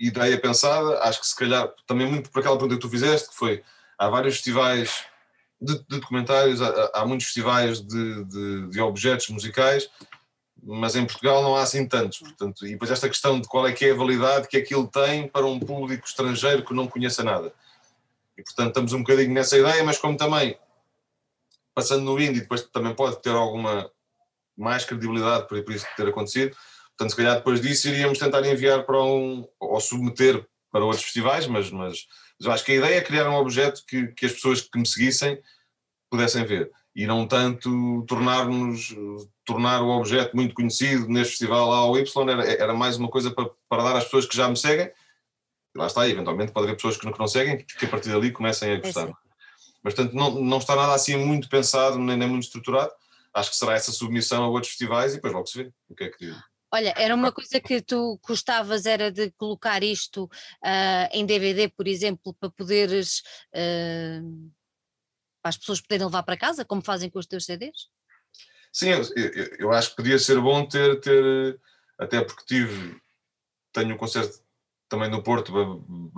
ideia 0.00 0.40
pensada. 0.40 1.00
Acho 1.02 1.20
que 1.20 1.26
se 1.28 1.36
calhar 1.36 1.72
também 1.86 2.08
muito 2.08 2.28
por 2.28 2.40
aquela 2.40 2.58
pergunta 2.58 2.74
que 2.74 2.80
tu 2.80 2.90
fizeste, 2.90 3.28
que 3.28 3.36
foi 3.36 3.62
há 3.96 4.08
vários 4.08 4.34
festivais 4.34 5.04
de, 5.60 5.78
de 5.78 6.00
documentários, 6.00 6.60
há, 6.60 6.90
há, 6.94 7.06
muitos 7.06 7.26
festivais 7.26 7.80
de, 7.80 8.24
de, 8.24 8.68
de, 8.68 8.80
objetos 8.80 9.28
musicais, 9.28 9.88
mas 10.62 10.96
em 10.96 11.06
Portugal 11.06 11.42
não 11.42 11.56
há 11.56 11.62
assim 11.62 11.86
tantos. 11.86 12.18
Portanto, 12.18 12.66
e 12.66 12.72
depois 12.72 12.90
esta 12.90 13.08
questão 13.08 13.40
de 13.40 13.48
qual 13.48 13.66
é 13.66 13.72
que 13.72 13.84
é 13.84 13.92
a 13.92 13.96
validade 13.96 14.48
que 14.48 14.56
aquilo 14.56 14.86
tem 14.86 15.28
para 15.28 15.46
um 15.46 15.58
público 15.58 16.06
estrangeiro 16.06 16.64
que 16.64 16.74
não 16.74 16.86
conheça 16.86 17.22
nada. 17.22 17.52
E 18.36 18.42
portanto 18.42 18.68
estamos 18.68 18.92
um 18.92 18.98
bocadinho 18.98 19.32
nessa 19.32 19.56
ideia, 19.56 19.82
mas 19.82 19.98
como 19.98 20.16
também, 20.16 20.58
passando 21.74 22.04
no 22.04 22.20
indie, 22.20 22.40
depois 22.40 22.62
também 22.62 22.94
pode 22.94 23.20
ter 23.22 23.30
alguma 23.30 23.90
mais 24.56 24.84
credibilidade 24.84 25.46
por, 25.46 25.58
isso 25.70 25.86
ter 25.96 26.08
acontecido. 26.08 26.56
Portanto, 26.96 27.10
se 27.10 27.16
calhar 27.16 27.36
depois 27.36 27.60
disso 27.60 27.88
iríamos 27.88 28.18
tentar 28.18 28.44
enviar 28.46 28.84
para 28.84 29.02
um, 29.02 29.46
ou 29.60 29.80
submeter 29.80 30.46
para 30.70 30.84
outros 30.84 31.02
festivais, 31.02 31.46
mas, 31.46 31.70
mas 31.70 32.06
mas 32.38 32.46
eu 32.46 32.52
acho 32.52 32.64
que 32.64 32.72
a 32.72 32.76
ideia 32.76 32.96
é 32.96 33.00
criar 33.00 33.28
um 33.28 33.34
objeto 33.34 33.82
que, 33.86 34.08
que 34.08 34.26
as 34.26 34.32
pessoas 34.32 34.60
que 34.60 34.78
me 34.78 34.86
seguissem 34.86 35.40
pudessem 36.10 36.44
ver 36.44 36.70
e 36.94 37.06
não 37.06 37.28
tanto 37.28 38.04
tornar-nos 38.08 38.96
tornar 39.44 39.82
o 39.82 39.90
objeto 39.90 40.34
muito 40.34 40.54
conhecido 40.54 41.06
neste 41.08 41.32
festival 41.32 41.70
A 41.72 41.84
ou 41.84 41.98
Y, 41.98 42.30
era, 42.30 42.44
era 42.44 42.74
mais 42.74 42.96
uma 42.96 43.08
coisa 43.08 43.30
para, 43.30 43.50
para 43.68 43.84
dar 43.84 43.96
às 43.96 44.04
pessoas 44.04 44.26
que 44.26 44.36
já 44.36 44.48
me 44.48 44.56
seguem, 44.56 44.86
e 44.86 45.78
lá 45.78 45.86
está, 45.86 46.08
eventualmente 46.08 46.52
pode 46.52 46.66
haver 46.66 46.76
pessoas 46.76 46.96
que 46.96 47.04
não, 47.04 47.12
que 47.12 47.18
não 47.18 47.28
seguem, 47.28 47.58
que 47.58 47.84
a 47.84 47.88
partir 47.88 48.08
dali 48.08 48.32
comecem 48.32 48.72
a 48.72 48.80
gostar. 48.80 49.08
É 49.08 49.12
Mas 49.82 49.94
portanto 49.94 50.14
não, 50.14 50.40
não 50.40 50.58
está 50.58 50.74
nada 50.74 50.94
assim 50.94 51.16
muito 51.16 51.50
pensado, 51.50 51.98
nem, 51.98 52.16
nem 52.16 52.28
muito 52.28 52.44
estruturado, 52.44 52.90
acho 53.34 53.50
que 53.50 53.56
será 53.56 53.74
essa 53.74 53.92
submissão 53.92 54.42
a 54.42 54.48
outros 54.48 54.70
festivais 54.70 55.12
e 55.12 55.16
depois 55.16 55.34
logo 55.34 55.46
se 55.46 55.62
vê 55.62 55.72
o 55.90 55.94
que 55.94 56.04
é 56.04 56.08
que. 56.08 56.34
Olha, 56.72 56.92
era 56.96 57.14
uma 57.14 57.32
coisa 57.32 57.60
que 57.60 57.80
tu 57.80 58.18
gostavas, 58.26 58.86
era 58.86 59.10
de 59.10 59.30
colocar 59.32 59.82
isto 59.82 60.24
uh, 60.24 61.08
em 61.12 61.24
DVD, 61.24 61.68
por 61.68 61.86
exemplo, 61.86 62.34
para 62.34 62.50
poderes. 62.50 63.22
Uh, 63.54 64.50
para 65.46 65.50
as 65.50 65.56
pessoas 65.56 65.80
poderem 65.80 66.06
levar 66.06 66.24
para 66.24 66.36
casa, 66.36 66.64
como 66.64 66.82
fazem 66.82 67.08
com 67.08 67.20
os 67.20 67.26
teus 67.26 67.44
CDs? 67.44 67.86
Sim, 68.72 68.88
eu, 68.88 69.02
eu, 69.60 69.72
acho 69.72 69.90
que 69.90 69.96
podia 69.96 70.18
ser 70.18 70.40
bom 70.40 70.66
ter, 70.66 70.98
ter 71.00 71.60
até 71.96 72.20
porque 72.20 72.44
tive, 72.44 73.00
tenho 73.72 73.94
um 73.94 73.96
concerto 73.96 74.40
também 74.88 75.08
no 75.08 75.22
Porto 75.22 75.52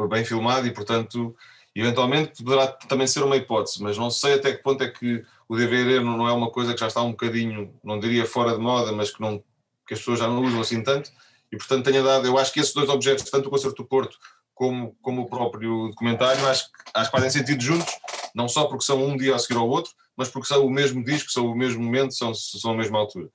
bem 0.09 0.25
filmado 0.25 0.67
e, 0.67 0.73
portanto, 0.73 1.37
eventualmente 1.75 2.43
poderá 2.43 2.69
também 2.69 3.07
ser 3.07 3.23
uma 3.23 3.37
hipótese, 3.37 3.83
mas 3.83 3.99
não 3.99 4.11
sei 4.11 4.35
até 4.35 4.53
que 4.53 4.63
ponto 4.63 4.83
é 4.83 4.89
que 4.89 5.23
o 5.47 5.57
DVD 5.57 6.01
não 6.01 6.27
é 6.27 6.33
uma 6.33 6.51
coisa 6.51 6.73
que 6.73 6.81
já 6.81 6.89
está 6.89 7.03
um 7.03 7.11
bocadinho, 7.11 7.79
não 7.85 8.01
diria 8.01 8.25
fora 8.25 8.55
de 8.55 8.59
moda, 8.59 8.93
mas 8.93 9.11
que, 9.11 9.21
não, 9.21 9.45
que 9.89 9.95
as 9.95 10.01
pessoas 10.01 10.19
já 10.19 10.29
não 10.29 10.45
usam 10.45 10.61
assim 10.61 10.83
tanto, 10.83 11.11
e 11.51 11.57
portanto 11.57 11.87
tenha 11.87 12.03
dado, 12.03 12.27
eu 12.27 12.37
acho 12.37 12.53
que 12.53 12.61
esses 12.61 12.75
dois 12.75 12.91
objetos, 12.91 13.29
tanto 13.31 13.47
o 13.47 13.51
concerto 13.51 13.83
do 13.83 13.89
Porto 13.89 14.19
como, 14.55 14.95
como 15.01 15.23
o 15.23 15.27
próprio 15.27 15.89
documentário, 15.89 16.47
acho, 16.47 16.69
acho 16.93 17.11
que 17.11 17.17
fazem 17.17 17.31
sentido 17.31 17.63
juntos, 17.63 17.99
não 18.35 18.49
só 18.49 18.67
porque 18.67 18.85
são 18.85 19.03
um 19.03 19.17
dia 19.17 19.35
a 19.35 19.39
seguir 19.39 19.59
ao 19.59 19.69
outro, 19.69 19.93
mas 20.15 20.29
porque 20.29 20.47
são 20.47 20.67
o 20.67 20.71
mesmo 20.71 21.03
disco, 21.03 21.31
são 21.31 21.47
o 21.47 21.57
mesmo 21.57 21.83
momento, 21.83 22.13
são, 22.13 22.35
são 22.35 22.73
a 22.73 22.77
mesma 22.77 22.99
altura. 22.99 23.31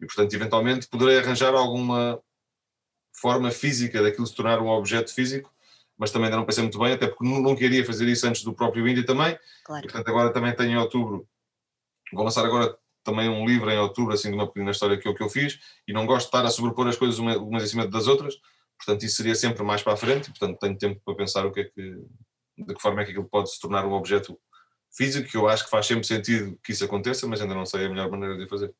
E, 0.00 0.06
portanto, 0.06 0.34
eventualmente 0.34 0.88
poderei 0.88 1.18
arranjar 1.18 1.54
alguma 1.54 2.18
forma 3.12 3.50
física 3.50 4.02
daquilo 4.02 4.26
se 4.26 4.34
tornar 4.34 4.60
um 4.60 4.68
objeto 4.68 5.14
físico, 5.14 5.52
mas 5.96 6.10
também 6.10 6.26
ainda 6.26 6.38
não 6.38 6.44
pensei 6.44 6.64
muito 6.64 6.78
bem, 6.78 6.92
até 6.92 7.06
porque 7.06 7.24
não, 7.24 7.40
não 7.40 7.54
queria 7.54 7.84
fazer 7.84 8.08
isso 8.08 8.26
antes 8.26 8.42
do 8.42 8.52
próprio 8.52 8.88
Índia 8.88 9.04
também. 9.04 9.38
Claro. 9.62 9.84
E, 9.84 9.88
portanto, 9.88 10.08
agora 10.08 10.32
também 10.32 10.56
tenho 10.56 10.72
em 10.72 10.76
outubro, 10.78 11.28
vou 12.12 12.24
lançar 12.24 12.44
agora 12.44 12.76
também 13.04 13.28
um 13.28 13.46
livro 13.46 13.70
em 13.70 13.78
outubro, 13.78 14.14
assim, 14.14 14.30
de 14.30 14.34
uma 14.34 14.46
pequena 14.46 14.70
história 14.70 14.98
que 14.98 15.06
eu, 15.06 15.14
que 15.14 15.22
eu 15.22 15.28
fiz, 15.28 15.58
e 15.86 15.92
não 15.92 16.06
gosto 16.06 16.22
de 16.22 16.28
estar 16.28 16.44
a 16.44 16.50
sobrepor 16.50 16.86
as 16.88 16.96
coisas 16.96 17.18
umas 17.18 17.64
em 17.64 17.66
cima 17.66 17.86
das 17.86 18.06
outras, 18.06 18.34
portanto, 18.76 19.04
isso 19.04 19.16
seria 19.16 19.34
sempre 19.34 19.62
mais 19.62 19.82
para 19.82 19.92
a 19.92 19.96
frente, 19.96 20.26
e, 20.26 20.30
portanto, 20.30 20.58
tenho 20.58 20.78
tempo 20.78 21.00
para 21.04 21.16
pensar 21.16 21.46
o 21.46 21.52
que 21.52 21.60
é 21.60 21.64
que, 21.64 22.04
de 22.58 22.74
que 22.74 22.80
forma 22.80 23.02
é 23.02 23.04
que 23.04 23.10
aquilo 23.10 23.28
pode 23.28 23.52
se 23.52 23.60
tornar 23.60 23.84
um 23.86 23.92
objeto 23.92 24.38
físico, 24.94 25.28
que 25.28 25.36
eu 25.36 25.48
acho 25.48 25.64
que 25.64 25.70
faz 25.70 25.86
sempre 25.86 26.06
sentido 26.06 26.58
que 26.62 26.72
isso 26.72 26.84
aconteça, 26.84 27.26
mas 27.26 27.40
ainda 27.40 27.54
não 27.54 27.66
sei 27.66 27.86
a 27.86 27.88
melhor 27.88 28.10
maneira 28.10 28.36
de 28.36 28.46
fazer. 28.46 28.74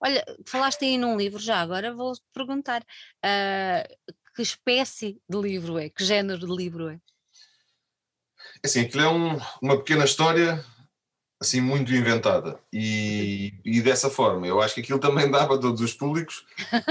Olha, 0.00 0.24
falaste 0.46 0.84
aí 0.84 0.98
num 0.98 1.16
livro 1.16 1.38
já, 1.38 1.60
agora 1.60 1.94
vou 1.94 2.12
perguntar 2.32 2.82
uh, 2.82 4.14
que 4.34 4.42
espécie 4.42 5.20
de 5.28 5.40
livro 5.40 5.78
é, 5.78 5.88
que 5.88 6.04
género 6.04 6.46
de 6.46 6.54
livro 6.54 6.88
é? 6.88 6.94
é 6.94 8.66
assim, 8.66 8.82
aquilo 8.82 9.02
é 9.02 9.08
um, 9.08 9.38
uma 9.62 9.78
pequena 9.78 10.04
história 10.04 10.64
assim 11.44 11.60
muito 11.60 11.92
inventada 11.92 12.58
e, 12.72 13.54
e, 13.64 13.80
dessa 13.80 14.10
forma 14.10 14.46
eu 14.46 14.60
acho 14.60 14.74
que 14.74 14.80
aquilo 14.80 14.98
também 14.98 15.30
dá 15.30 15.46
para 15.46 15.58
todos 15.58 15.80
os 15.80 15.92
públicos 15.92 16.44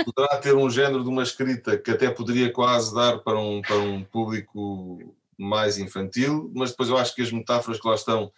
poderá 0.06 0.38
ter 0.38 0.56
um 0.56 0.70
género 0.70 1.04
de 1.04 1.10
uma 1.10 1.24
escrita 1.24 1.78
que 1.78 1.92
até 1.92 2.10
poderia 2.10 2.52
quase 2.52 2.94
dar 2.94 3.20
para 3.20 3.40
um, 3.40 3.62
para 3.62 3.78
um 3.78 4.04
público 4.04 5.14
mais 5.38 5.78
infantil, 5.78 6.52
mas 6.56 6.72
depois 6.72 6.90
eu 6.90 6.98
acho 6.98 7.14
que 7.16 7.22
as 7.22 7.32
metáforas 7.32 7.80
que 7.80 7.88
lá 7.88 7.96
estão 7.96 8.32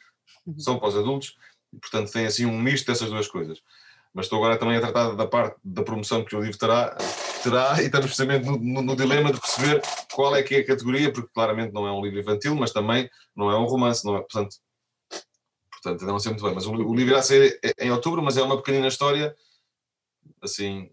uhum. 0.45 0.59
são 0.59 0.79
para 0.79 0.89
os 0.89 0.97
adultos, 0.97 1.37
e 1.73 1.77
portanto 1.77 2.11
tem 2.11 2.25
assim 2.25 2.45
um 2.45 2.59
misto 2.59 2.87
dessas 2.87 3.09
duas 3.09 3.27
coisas. 3.27 3.61
Mas 4.13 4.27
estou 4.27 4.39
agora 4.39 4.57
também 4.57 4.77
a 4.77 4.81
tratar 4.81 5.13
da 5.13 5.27
parte 5.27 5.57
da 5.61 5.83
promoção 5.83 6.23
que 6.23 6.35
o 6.35 6.41
livro 6.41 6.57
terá, 6.57 6.95
terá 7.43 7.81
e 7.81 7.87
estamos 7.87 8.05
precisamente 8.05 8.45
no, 8.45 8.57
no, 8.57 8.81
no, 8.81 8.95
dilema 8.95 9.31
de 9.31 9.41
perceber 9.41 9.81
qual 10.13 10.33
é 10.33 10.41
que 10.41 10.55
é 10.55 10.59
a 10.59 10.65
categoria, 10.65 11.11
porque 11.11 11.29
claramente 11.33 11.73
não 11.73 11.85
é 11.85 11.91
um 11.91 12.01
livro 12.01 12.19
infantil, 12.19 12.55
mas 12.55 12.71
também 12.71 13.09
não 13.35 13.51
é 13.51 13.57
um 13.57 13.65
romance, 13.65 14.05
não 14.05 14.15
é, 14.15 14.19
portanto, 14.19 14.55
portanto 15.85 16.01
ainda 16.01 16.11
não 16.11 16.19
sei 16.19 16.31
muito 16.31 16.43
bem. 16.43 16.55
Mas 16.55 16.65
o, 16.65 16.71
o 16.73 16.95
livro 16.95 17.13
irá 17.13 17.21
ser 17.21 17.59
em 17.79 17.91
outubro, 17.91 18.21
mas 18.21 18.37
é 18.37 18.41
uma 18.41 18.57
pequenina 18.57 18.87
história, 18.87 19.35
assim, 20.41 20.91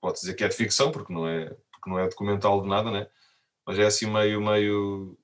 pode 0.00 0.20
dizer 0.20 0.34
que 0.34 0.44
é 0.44 0.48
de 0.48 0.54
ficção, 0.54 0.92
porque 0.92 1.12
não 1.12 1.26
é, 1.26 1.46
porque 1.72 1.90
não 1.90 1.98
é 1.98 2.08
documental 2.08 2.62
de 2.62 2.68
nada, 2.68 2.90
né? 2.90 3.08
mas 3.66 3.78
é 3.78 3.86
assim 3.86 4.10
meio, 4.10 4.40
meio 4.40 5.16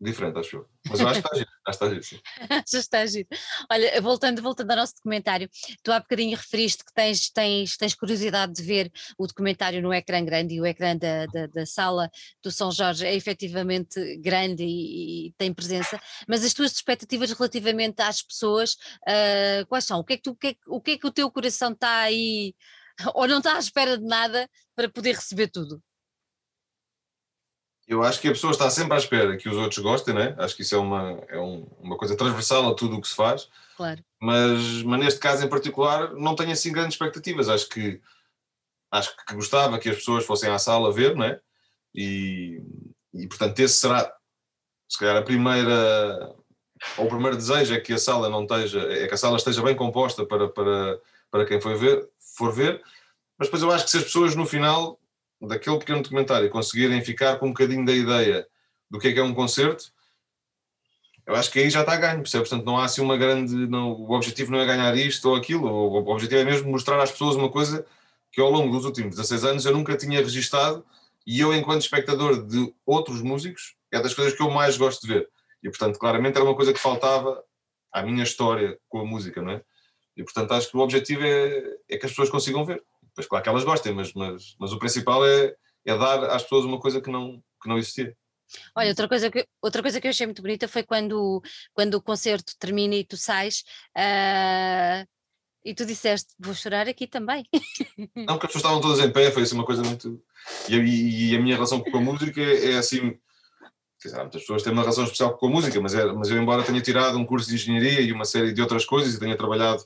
diferente, 0.00 0.38
acho 0.38 0.56
eu. 0.56 0.68
Mas 0.88 1.00
eu 1.00 1.08
acho 1.08 1.22
que 1.22 1.26
está 1.26 1.36
giro, 1.36 1.50
que 1.64 1.70
está 1.70 1.88
giro, 1.88 2.02
sim. 2.02 2.20
Já 2.70 2.78
está 2.78 3.06
giro. 3.06 3.28
Olha, 3.70 4.00
voltando, 4.00 4.42
voltando 4.42 4.70
ao 4.70 4.76
nosso 4.76 4.94
documentário, 4.96 5.48
tu 5.82 5.90
há 5.90 6.00
bocadinho 6.00 6.36
referiste 6.36 6.84
que 6.84 6.92
tens, 6.92 7.30
tens, 7.30 7.76
tens 7.76 7.94
curiosidade 7.94 8.52
de 8.52 8.62
ver 8.62 8.92
o 9.18 9.26
documentário 9.26 9.80
no 9.82 9.92
ecrã 9.92 10.24
grande 10.24 10.54
e 10.54 10.60
o 10.60 10.66
ecrã 10.66 10.96
da, 10.96 11.26
da, 11.26 11.46
da 11.46 11.66
sala 11.66 12.10
do 12.42 12.50
São 12.50 12.70
Jorge 12.70 13.06
é 13.06 13.14
efetivamente 13.14 14.16
grande 14.18 14.64
e, 14.64 15.28
e, 15.28 15.32
tem 15.38 15.52
presença, 15.52 15.98
mas 16.28 16.44
as 16.44 16.52
tuas 16.52 16.72
expectativas 16.72 17.32
relativamente 17.32 18.00
às 18.02 18.22
pessoas, 18.22 18.74
uh, 19.08 19.66
quais 19.68 19.84
são? 19.84 19.98
O 20.00 20.04
que, 20.04 20.14
é 20.14 20.16
que 20.16 20.22
tu, 20.22 20.30
o, 20.32 20.36
que 20.36 20.48
é, 20.48 20.56
o 20.66 20.80
que 20.80 20.90
é 20.92 20.98
que 20.98 21.06
o 21.06 21.12
teu 21.12 21.30
coração 21.30 21.72
está 21.72 22.00
aí, 22.00 22.54
ou 23.14 23.26
não 23.26 23.38
está 23.38 23.56
à 23.56 23.58
espera 23.58 23.96
de 23.98 24.04
nada 24.04 24.48
para 24.74 24.90
poder 24.90 25.14
receber 25.14 25.48
tudo? 25.48 25.82
Eu 27.86 28.02
acho 28.02 28.20
que 28.20 28.28
a 28.28 28.32
pessoa 28.32 28.50
está 28.50 28.68
sempre 28.68 28.94
à 28.94 28.98
espera 28.98 29.36
que 29.36 29.48
os 29.48 29.56
outros 29.56 29.78
gostem, 29.78 30.12
né? 30.12 30.34
Acho 30.38 30.56
que 30.56 30.62
isso 30.62 30.74
é 30.74 30.78
uma, 30.78 31.22
é 31.28 31.38
um, 31.38 31.66
uma 31.78 31.96
coisa 31.96 32.16
transversal 32.16 32.68
a 32.68 32.74
tudo 32.74 32.96
o 32.96 33.00
que 33.00 33.06
se 33.06 33.14
faz. 33.14 33.48
Claro. 33.76 34.02
Mas, 34.20 34.82
mas 34.82 35.00
neste 35.00 35.20
caso 35.20 35.44
em 35.44 35.48
particular 35.48 36.12
não 36.14 36.34
tenho 36.34 36.50
assim 36.50 36.72
grandes 36.72 36.94
expectativas. 36.94 37.48
Acho 37.48 37.68
que 37.68 38.00
acho 38.90 39.14
que 39.16 39.34
gostava 39.34 39.78
que 39.78 39.88
as 39.88 39.96
pessoas 39.96 40.24
fossem 40.24 40.50
à 40.50 40.58
sala 40.58 40.92
ver, 40.92 41.14
né? 41.14 41.38
E, 41.94 42.60
e 43.14 43.26
portanto 43.28 43.58
esse 43.60 43.74
será 43.74 44.12
se 44.88 44.98
calhar 44.98 45.16
a 45.16 45.22
primeira 45.22 46.34
ou 46.96 47.06
o 47.06 47.08
primeiro 47.08 47.36
desejo 47.36 47.74
é 47.74 47.80
que 47.80 47.92
a 47.92 47.98
sala 47.98 48.28
não 48.28 48.42
esteja, 48.42 48.80
é 48.92 49.06
que 49.06 49.14
a 49.14 49.16
sala 49.16 49.36
esteja 49.36 49.62
bem 49.62 49.74
composta 49.74 50.24
para, 50.26 50.48
para, 50.48 51.00
para 51.30 51.46
quem 51.46 51.60
for 51.60 51.76
ver, 51.76 52.08
for 52.36 52.52
ver, 52.52 52.82
mas 53.38 53.48
depois 53.48 53.62
eu 53.62 53.70
acho 53.70 53.84
que 53.84 53.90
se 53.90 53.98
as 53.98 54.04
pessoas 54.04 54.36
no 54.36 54.46
final 54.46 55.00
daquele 55.40 55.78
pequeno 55.78 56.02
documentário 56.02 56.50
conseguirem 56.50 57.02
ficar 57.02 57.36
com 57.36 57.46
um 57.46 57.50
bocadinho 57.50 57.84
da 57.84 57.92
ideia 57.92 58.46
do 58.90 58.98
que 58.98 59.08
é 59.08 59.12
que 59.12 59.18
é 59.18 59.22
um 59.22 59.34
concerto, 59.34 59.92
eu 61.26 61.34
acho 61.34 61.50
que 61.50 61.58
aí 61.58 61.68
já 61.68 61.80
está 61.80 61.94
a 61.94 61.96
ganho, 61.96 62.22
percebe? 62.22 62.48
Portanto, 62.48 62.64
não 62.64 62.78
há 62.78 62.84
assim 62.84 63.00
uma 63.00 63.16
grande. 63.16 63.52
Não, 63.66 63.90
o 63.92 64.12
objetivo 64.12 64.52
não 64.52 64.60
é 64.60 64.66
ganhar 64.66 64.96
isto 64.96 65.28
ou 65.28 65.34
aquilo, 65.34 65.66
o, 65.66 66.00
o 66.00 66.08
objetivo 66.08 66.40
é 66.40 66.44
mesmo 66.44 66.70
mostrar 66.70 67.02
às 67.02 67.10
pessoas 67.10 67.34
uma 67.34 67.50
coisa 67.50 67.84
que 68.30 68.40
ao 68.40 68.50
longo 68.50 68.70
dos 68.70 68.84
últimos 68.84 69.16
16 69.16 69.44
anos 69.44 69.66
eu 69.66 69.72
nunca 69.72 69.96
tinha 69.96 70.20
registado 70.20 70.84
e 71.26 71.40
eu, 71.40 71.52
enquanto 71.52 71.80
espectador 71.80 72.46
de 72.46 72.72
outros 72.84 73.20
músicos, 73.20 73.74
é 73.90 74.00
das 74.00 74.14
coisas 74.14 74.34
que 74.34 74.42
eu 74.42 74.50
mais 74.50 74.76
gosto 74.76 75.04
de 75.04 75.14
ver. 75.14 75.28
E, 75.62 75.68
portanto, 75.68 75.98
claramente 75.98 76.36
era 76.36 76.44
uma 76.44 76.54
coisa 76.54 76.72
que 76.72 76.78
faltava 76.78 77.42
à 77.92 78.02
minha 78.02 78.22
história 78.22 78.78
com 78.88 79.00
a 79.00 79.04
música, 79.04 79.42
não 79.42 79.52
é? 79.52 79.62
E, 80.16 80.22
portanto, 80.22 80.52
acho 80.52 80.70
que 80.70 80.76
o 80.76 80.80
objetivo 80.80 81.24
é, 81.24 81.76
é 81.88 81.98
que 81.98 82.06
as 82.06 82.12
pessoas 82.12 82.30
consigam 82.30 82.64
ver. 82.64 82.82
Pois 83.16 83.26
claro 83.26 83.42
que 83.42 83.48
elas 83.48 83.64
gostem, 83.64 83.94
mas, 83.94 84.12
mas, 84.12 84.54
mas 84.60 84.72
o 84.72 84.78
principal 84.78 85.26
é, 85.26 85.54
é 85.86 85.96
dar 85.96 86.24
às 86.24 86.42
pessoas 86.42 86.66
uma 86.66 86.78
coisa 86.78 87.00
que 87.00 87.10
não, 87.10 87.42
que 87.62 87.68
não 87.68 87.78
existia. 87.78 88.14
Olha, 88.76 88.90
outra 88.90 89.08
coisa, 89.08 89.30
que, 89.30 89.44
outra 89.60 89.80
coisa 89.82 90.00
que 90.00 90.06
eu 90.06 90.10
achei 90.10 90.26
muito 90.26 90.42
bonita 90.42 90.68
foi 90.68 90.82
quando, 90.82 91.42
quando 91.72 91.94
o 91.94 92.02
concerto 92.02 92.52
termina 92.58 92.94
e 92.94 93.04
tu 93.04 93.16
sais 93.16 93.64
uh, 93.96 95.08
e 95.64 95.74
tu 95.74 95.84
disseste, 95.86 96.34
vou 96.38 96.54
chorar 96.54 96.86
aqui 96.86 97.06
também. 97.06 97.44
Não, 98.14 98.36
porque 98.36 98.46
as 98.46 98.52
pessoas 98.52 98.56
estavam 98.56 98.80
todas 98.82 99.00
em 99.00 99.10
pé, 99.10 99.30
foi 99.32 99.42
assim 99.42 99.54
uma 99.54 99.64
coisa 99.64 99.82
muito. 99.82 100.22
E, 100.68 100.76
e, 100.76 101.32
e 101.32 101.36
a 101.36 101.40
minha 101.40 101.56
relação 101.56 101.80
com 101.80 101.96
a 101.96 102.00
música 102.00 102.40
é, 102.40 102.72
é 102.72 102.76
assim. 102.76 103.18
Quer 104.00 104.08
dizer, 104.08 104.20
muitas 104.20 104.42
pessoas 104.42 104.62
têm 104.62 104.72
uma 104.74 104.82
relação 104.82 105.04
especial 105.04 105.36
com 105.38 105.46
a 105.46 105.50
música, 105.50 105.80
mas, 105.80 105.94
é, 105.94 106.04
mas 106.12 106.28
eu, 106.28 106.40
embora 106.40 106.62
tenha 106.62 106.80
tirado 106.82 107.18
um 107.18 107.24
curso 107.24 107.48
de 107.48 107.54
engenharia 107.54 108.02
e 108.02 108.12
uma 108.12 108.26
série 108.26 108.52
de 108.52 108.60
outras 108.60 108.84
coisas 108.84 109.14
e 109.14 109.18
tenha 109.18 109.36
trabalhado 109.36 109.82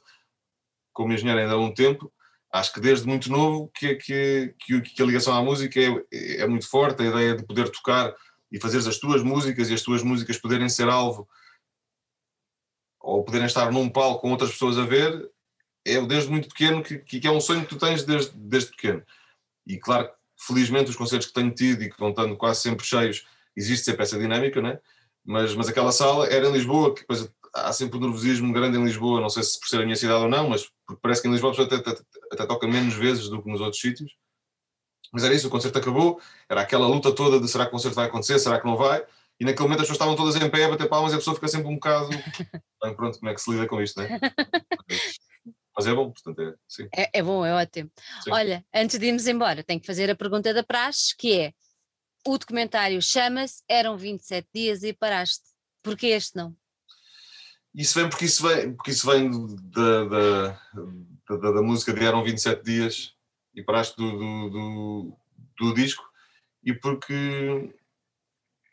como 0.92 1.12
engenheiro 1.12 1.40
ainda 1.40 1.54
há 1.54 1.58
um 1.58 1.72
tempo, 1.72 2.12
acho 2.52 2.72
que 2.72 2.80
desde 2.80 3.06
muito 3.06 3.30
novo 3.30 3.70
que, 3.74 3.94
que, 3.96 4.54
que, 4.58 5.02
a 5.02 5.06
ligação 5.06 5.34
à 5.34 5.42
música 5.42 5.78
é, 5.80 6.42
é, 6.42 6.46
muito 6.46 6.68
forte, 6.68 7.02
a 7.02 7.06
ideia 7.06 7.36
de 7.36 7.44
poder 7.44 7.68
tocar 7.70 8.14
e 8.50 8.60
fazer 8.60 8.78
as 8.78 8.98
tuas 8.98 9.22
músicas 9.22 9.70
e 9.70 9.74
as 9.74 9.82
tuas 9.82 10.02
músicas 10.02 10.38
poderem 10.38 10.68
ser 10.68 10.88
alvo 10.88 11.28
ou 13.00 13.24
poderem 13.24 13.46
estar 13.46 13.70
num 13.70 13.88
palco 13.88 14.20
com 14.20 14.30
outras 14.30 14.50
pessoas 14.50 14.76
a 14.78 14.84
ver, 14.84 15.30
é 15.86 16.00
desde 16.02 16.30
muito 16.30 16.48
pequeno 16.48 16.82
que, 16.82 16.98
que 16.98 17.26
é 17.26 17.30
um 17.30 17.40
sonho 17.40 17.62
que 17.62 17.68
tu 17.68 17.78
tens 17.78 18.02
desde, 18.02 18.36
desde 18.36 18.70
pequeno. 18.70 19.02
E 19.66 19.78
claro, 19.78 20.10
felizmente 20.36 20.90
os 20.90 20.96
concertos 20.96 21.28
que 21.28 21.34
tenho 21.34 21.54
tido 21.54 21.82
e 21.82 21.90
que 21.90 21.98
vão 21.98 22.10
estando 22.10 22.36
quase 22.36 22.60
sempre 22.60 22.84
cheios, 22.84 23.26
existe 23.56 23.84
sempre 23.84 24.02
essa 24.02 24.18
dinâmica, 24.18 24.60
né? 24.60 24.78
mas, 25.24 25.54
mas 25.54 25.68
aquela 25.68 25.92
sala 25.92 26.26
era 26.26 26.48
em 26.48 26.52
Lisboa, 26.52 26.94
que 26.94 27.02
depois 27.02 27.30
há 27.54 27.72
sempre 27.72 27.98
um 27.98 28.00
nervosismo 28.00 28.52
grande 28.52 28.78
em 28.78 28.84
Lisboa, 28.84 29.20
não 29.20 29.28
sei 29.28 29.42
se 29.42 29.58
por 29.58 29.68
ser 29.68 29.80
a 29.80 29.84
minha 29.84 29.96
cidade 29.96 30.22
ou 30.22 30.28
não, 30.28 30.48
mas 30.48 30.68
parece 31.02 31.22
que 31.22 31.28
em 31.28 31.32
Lisboa 31.32 31.52
a 31.52 31.56
pessoa 31.56 31.78
até, 31.78 31.90
até, 31.90 32.02
até, 32.32 32.46
toca 32.46 32.66
menos 32.66 32.94
vezes 32.94 33.28
do 33.28 33.42
que 33.42 33.50
nos 33.50 33.60
outros 33.60 33.80
sítios. 33.80 34.12
Mas 35.12 35.24
era 35.24 35.34
isso, 35.34 35.48
o 35.48 35.50
concerto 35.50 35.78
acabou, 35.78 36.20
era 36.48 36.60
aquela 36.60 36.86
luta 36.86 37.12
toda 37.12 37.40
de 37.40 37.48
será 37.48 37.64
que 37.64 37.70
o 37.70 37.72
concerto 37.72 37.96
vai 37.96 38.06
acontecer, 38.06 38.38
será 38.38 38.60
que 38.60 38.66
não 38.66 38.76
vai, 38.76 39.04
e 39.40 39.44
naquele 39.44 39.64
momento 39.64 39.80
as 39.80 39.88
pessoas 39.88 39.96
estavam 39.96 40.16
todas 40.16 40.36
em 40.36 40.50
pé 40.50 40.64
a 40.64 40.68
bater 40.68 40.88
palmas 40.88 41.12
e 41.12 41.14
a 41.14 41.18
pessoa 41.18 41.34
fica 41.34 41.48
sempre 41.48 41.68
um 41.68 41.74
bocado. 41.74 42.10
Bem, 42.82 42.94
pronto, 42.94 43.18
como 43.18 43.30
é 43.30 43.34
que 43.34 43.40
se 43.40 43.50
lida 43.50 43.66
com 43.66 43.80
isto, 43.80 44.00
né? 44.00 44.20
Mas 45.74 45.86
é 45.86 45.94
bom, 45.94 46.10
portanto, 46.10 46.42
é, 46.42 46.54
sim. 46.68 46.88
É, 46.94 47.18
é 47.18 47.22
bom, 47.22 47.46
é 47.46 47.54
ótimo. 47.54 47.90
Sim. 48.22 48.32
Olha, 48.32 48.64
antes 48.74 48.98
de 48.98 49.06
irmos 49.06 49.26
embora, 49.26 49.64
tenho 49.64 49.80
que 49.80 49.86
fazer 49.86 50.10
a 50.10 50.14
pergunta 50.14 50.52
da 50.52 50.62
praxe, 50.62 51.16
que 51.16 51.40
é, 51.40 51.52
o 52.26 52.36
documentário 52.36 53.00
chama-se 53.00 53.62
Eram 53.66 53.96
27 53.96 54.46
Dias 54.52 54.82
e 54.82 54.92
Paraste. 54.92 55.44
Porquê 55.82 56.08
este 56.08 56.36
não? 56.36 56.54
Isso 57.74 57.98
vem 57.98 58.08
porque 58.08 58.24
isso 58.24 58.46
vem, 58.46 58.74
porque 58.74 58.90
isso 58.90 59.10
vem 59.10 59.30
da, 59.70 60.04
da, 60.04 60.60
da, 61.28 61.50
da 61.52 61.62
música 61.62 61.92
de 61.92 62.04
Eram 62.04 62.24
27 62.24 62.64
Dias 62.64 63.14
e 63.54 63.62
paraste 63.62 63.96
do, 63.96 64.10
do, 64.10 64.50
do, 64.50 65.16
do 65.58 65.74
disco, 65.74 66.04
e 66.64 66.72
porque 66.72 67.72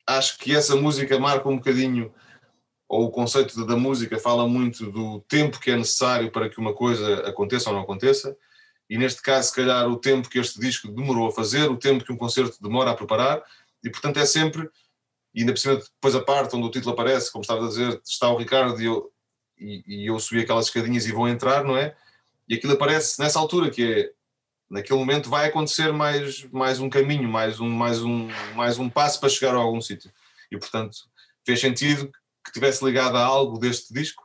acho 0.07 0.37
que 0.37 0.55
essa 0.55 0.75
música 0.75 1.19
marca 1.19 1.49
um 1.49 1.57
bocadinho, 1.57 2.13
ou 2.87 3.05
o 3.05 3.11
conceito 3.11 3.65
da 3.65 3.75
música 3.75 4.17
fala 4.17 4.47
muito 4.47 4.89
do 4.91 5.19
tempo 5.27 5.59
que 5.59 5.71
é 5.71 5.75
necessário 5.75 6.31
para 6.31 6.49
que 6.49 6.59
uma 6.59 6.73
coisa 6.73 7.27
aconteça 7.27 7.69
ou 7.69 7.75
não 7.75 7.83
aconteça, 7.83 8.35
e 8.89 8.97
neste 8.97 9.21
caso, 9.21 9.49
se 9.49 9.55
calhar, 9.55 9.87
o 9.89 9.97
tempo 9.97 10.29
que 10.29 10.39
este 10.39 10.59
disco 10.59 10.87
demorou 10.87 11.27
a 11.27 11.31
fazer, 11.31 11.69
o 11.69 11.77
tempo 11.77 12.05
que 12.05 12.13
um 12.13 12.17
concerto 12.17 12.61
demora 12.61 12.91
a 12.91 12.95
preparar, 12.95 13.43
e 13.83 13.89
portanto 13.89 14.17
é 14.17 14.25
sempre, 14.25 14.69
e 15.37 15.41
ainda 15.41 15.53
por 15.53 15.59
cima 15.59 15.75
depois 15.75 16.15
a 16.15 16.21
parte 16.23 16.55
onde 16.55 16.65
o 16.65 16.71
título 16.71 16.93
aparece, 16.93 17.31
como 17.31 17.43
estava 17.43 17.63
a 17.63 17.67
dizer, 17.67 18.01
está 18.03 18.27
o 18.27 18.37
Ricardo 18.37 18.81
e 18.81 18.85
eu, 18.85 19.13
e, 19.55 19.83
e 19.85 20.07
eu 20.07 20.19
subi 20.19 20.41
aquelas 20.41 20.65
escadinhas 20.65 21.05
e 21.05 21.11
vou 21.11 21.29
entrar, 21.29 21.63
não 21.63 21.77
é? 21.77 21.95
E 22.49 22.55
aquilo 22.55 22.73
aparece 22.73 23.19
nessa 23.19 23.37
altura, 23.37 23.69
que 23.69 23.83
é, 23.83 24.11
naquele 24.67 24.97
momento 24.97 25.29
vai 25.29 25.47
acontecer 25.47 25.93
mais, 25.93 26.43
mais 26.51 26.79
um 26.79 26.89
caminho, 26.89 27.29
mais 27.29 27.59
um, 27.59 27.69
mais, 27.69 28.01
um, 28.01 28.29
mais 28.55 28.79
um 28.79 28.89
passo 28.89 29.19
para 29.19 29.29
chegar 29.29 29.53
a 29.53 29.59
algum 29.59 29.79
sítio. 29.79 30.11
E 30.49 30.57
portanto 30.57 30.97
fez 31.45 31.59
sentido 31.59 32.11
que 32.43 32.51
tivesse 32.51 32.83
ligado 32.83 33.15
a 33.15 33.23
algo 33.23 33.59
deste 33.59 33.93
disco, 33.93 34.23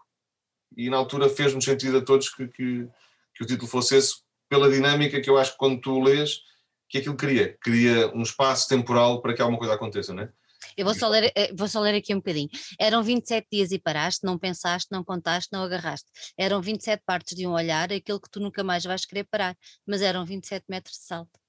e 0.74 0.88
na 0.88 0.96
altura 0.96 1.28
fez-nos 1.28 1.62
sentido 1.62 1.98
a 1.98 2.02
todos 2.02 2.30
que, 2.30 2.48
que, 2.48 2.88
que 3.34 3.44
o 3.44 3.46
título 3.46 3.68
fosse 3.68 3.96
esse, 3.96 4.14
pela 4.48 4.70
dinâmica 4.70 5.20
que 5.20 5.28
eu 5.28 5.36
acho 5.36 5.52
que 5.52 5.58
quando 5.58 5.78
tu 5.78 6.00
lês, 6.00 6.40
que 6.88 6.96
aquilo 6.96 7.16
cria, 7.16 7.54
cria 7.60 8.10
um 8.14 8.22
espaço 8.22 8.66
temporal 8.66 9.20
para 9.20 9.34
que 9.34 9.42
alguma 9.42 9.58
coisa 9.58 9.74
aconteça, 9.74 10.14
não 10.14 10.22
é? 10.22 10.32
Eu 10.76 10.84
vou 10.84 10.94
só, 10.94 11.08
ler, 11.08 11.32
eh, 11.34 11.52
vou 11.54 11.68
só 11.68 11.80
ler 11.80 11.94
aqui 11.94 12.14
um 12.14 12.18
bocadinho. 12.18 12.48
Eram 12.78 13.02
27 13.02 13.46
dias 13.50 13.72
e 13.72 13.78
paraste, 13.78 14.24
não 14.24 14.38
pensaste, 14.38 14.88
não 14.90 15.04
contaste, 15.04 15.50
não 15.52 15.62
agarraste. 15.62 16.10
Eram 16.36 16.60
27 16.60 17.02
partes 17.04 17.36
de 17.36 17.46
um 17.46 17.52
olhar, 17.52 17.92
aquilo 17.92 18.20
que 18.20 18.30
tu 18.30 18.40
nunca 18.40 18.62
mais 18.62 18.84
vais 18.84 19.04
querer 19.04 19.24
parar, 19.24 19.56
mas 19.86 20.02
eram 20.02 20.24
27 20.24 20.64
metros 20.68 20.96
de 20.96 21.04
salto. 21.04 21.40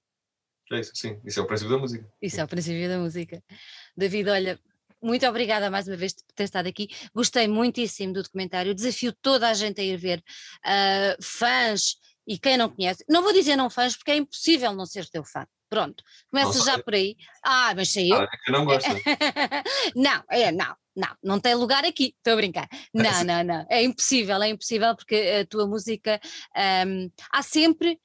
É 0.72 0.80
isso, 0.80 0.92
sim, 0.96 1.20
isso 1.26 1.40
é 1.40 1.44
o 1.44 1.48
princípio 1.48 1.74
da 1.74 1.80
música. 1.80 2.10
Isso 2.22 2.40
é 2.40 2.44
o 2.44 2.48
princípio 2.48 2.88
da 2.90 2.98
música. 2.98 3.44
David, 3.96 4.30
olha, 4.30 4.60
muito 5.02 5.28
obrigada 5.28 5.70
mais 5.70 5.88
uma 5.88 5.98
vez 5.98 6.14
por 6.14 6.34
ter 6.34 6.46
estado 6.46 6.68
aqui. 6.68 6.88
Gostei 7.14 7.48
muitíssimo 7.48 8.14
do 8.14 8.24
documentário. 8.24 8.74
Desafio 8.74 9.14
toda 9.22 9.50
a 9.50 9.54
gente 9.54 9.82
a 9.82 9.84
ir 9.84 9.98
ver. 9.98 10.24
Uh, 10.66 11.22
fãs, 11.22 11.98
e 12.26 12.40
quem 12.40 12.56
não 12.56 12.70
conhece, 12.70 13.04
não 13.10 13.22
vou 13.22 13.34
dizer 13.34 13.58
não 13.58 13.70
fãs, 13.70 13.98
porque 13.98 14.12
é 14.12 14.16
impossível 14.16 14.74
não 14.74 14.86
ser 14.86 15.08
teu 15.10 15.24
fã. 15.26 15.46
Pronto, 15.74 16.04
começa 16.30 16.64
já 16.64 16.78
por 16.78 16.94
aí. 16.94 17.18
Ah, 17.44 17.74
mas 17.76 17.92
sei 17.92 18.12
eu. 18.12 18.18
Ah, 18.18 18.30
é 18.32 18.38
que 18.38 18.52
não 18.52 18.64
gosta. 18.64 18.90
não, 19.96 20.24
é, 20.30 20.52
não, 20.52 20.76
não, 20.96 21.18
não 21.24 21.40
tem 21.40 21.56
lugar 21.56 21.84
aqui, 21.84 22.14
estou 22.16 22.34
a 22.34 22.36
brincar. 22.36 22.70
Não, 22.94 23.24
não, 23.24 23.44
não, 23.44 23.66
é 23.68 23.82
impossível, 23.82 24.40
é 24.44 24.50
impossível 24.50 24.96
porque 24.96 25.16
a 25.16 25.48
tua 25.48 25.66
música 25.66 26.22
um, 26.86 27.10
há 27.32 27.42
sempre, 27.42 28.00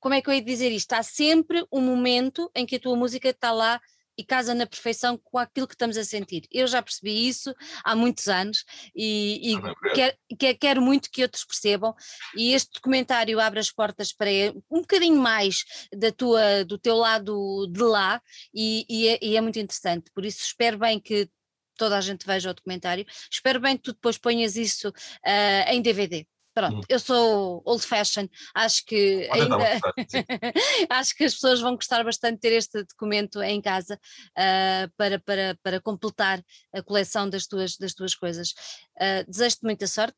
como 0.00 0.14
é 0.14 0.22
que 0.22 0.30
eu 0.30 0.32
ia 0.32 0.40
dizer 0.40 0.72
isto? 0.72 0.94
Há 0.94 1.02
sempre 1.02 1.66
um 1.70 1.82
momento 1.82 2.50
em 2.54 2.64
que 2.64 2.76
a 2.76 2.80
tua 2.80 2.96
música 2.96 3.28
está 3.28 3.52
lá 3.52 3.78
e 4.16 4.24
casa 4.24 4.54
na 4.54 4.66
perfeição 4.66 5.18
com 5.18 5.38
aquilo 5.38 5.66
que 5.66 5.74
estamos 5.74 5.96
a 5.96 6.04
sentir. 6.04 6.46
Eu 6.50 6.66
já 6.66 6.82
percebi 6.82 7.28
isso 7.28 7.54
há 7.84 7.94
muitos 7.94 8.28
anos 8.28 8.64
e, 8.94 9.52
e 9.52 9.56
ah, 9.56 9.74
quero, 9.94 10.16
quero, 10.58 10.82
muito 10.82 11.10
que 11.10 11.22
outros 11.22 11.44
percebam. 11.44 11.94
E 12.36 12.52
este 12.52 12.72
documentário 12.74 13.40
abre 13.40 13.60
as 13.60 13.70
portas 13.70 14.12
para 14.12 14.30
um 14.70 14.80
bocadinho 14.80 15.20
mais 15.20 15.64
da 15.92 16.10
tua, 16.10 16.64
do 16.64 16.78
teu 16.78 16.96
lado 16.96 17.66
de 17.70 17.82
lá 17.82 18.20
e, 18.54 18.86
e, 18.88 19.08
é, 19.08 19.18
e 19.22 19.36
é 19.36 19.40
muito 19.40 19.58
interessante. 19.58 20.10
Por 20.12 20.24
isso 20.24 20.42
espero 20.42 20.78
bem 20.78 20.98
que 21.00 21.28
toda 21.76 21.96
a 21.96 22.00
gente 22.00 22.26
veja 22.26 22.50
o 22.50 22.54
documentário. 22.54 23.04
Espero 23.30 23.60
bem 23.60 23.76
que 23.76 23.82
tu 23.84 23.92
depois 23.92 24.18
ponhas 24.18 24.56
isso 24.56 24.88
uh, 24.88 25.70
em 25.70 25.82
DVD. 25.82 26.26
Pronto, 26.56 26.78
hum. 26.78 26.80
eu 26.88 26.98
sou 26.98 27.62
old 27.66 27.86
fashion, 27.86 28.26
acho 28.54 28.82
que 28.86 29.28
ainda 29.30 29.56
acho 30.88 31.14
que 31.14 31.24
as 31.24 31.34
pessoas 31.34 31.60
vão 31.60 31.74
gostar 31.74 32.02
bastante 32.02 32.36
de 32.36 32.40
ter 32.40 32.52
este 32.54 32.82
documento 32.82 33.42
em 33.42 33.60
casa 33.60 34.00
uh, 34.30 34.90
para, 34.96 35.20
para, 35.20 35.58
para 35.62 35.80
completar 35.82 36.42
a 36.72 36.82
coleção 36.82 37.28
das 37.28 37.46
tuas, 37.46 37.76
das 37.76 37.92
tuas 37.92 38.14
coisas. 38.14 38.54
Uh, 38.96 39.30
Desejo-te 39.30 39.64
muita 39.64 39.86
sorte. 39.86 40.16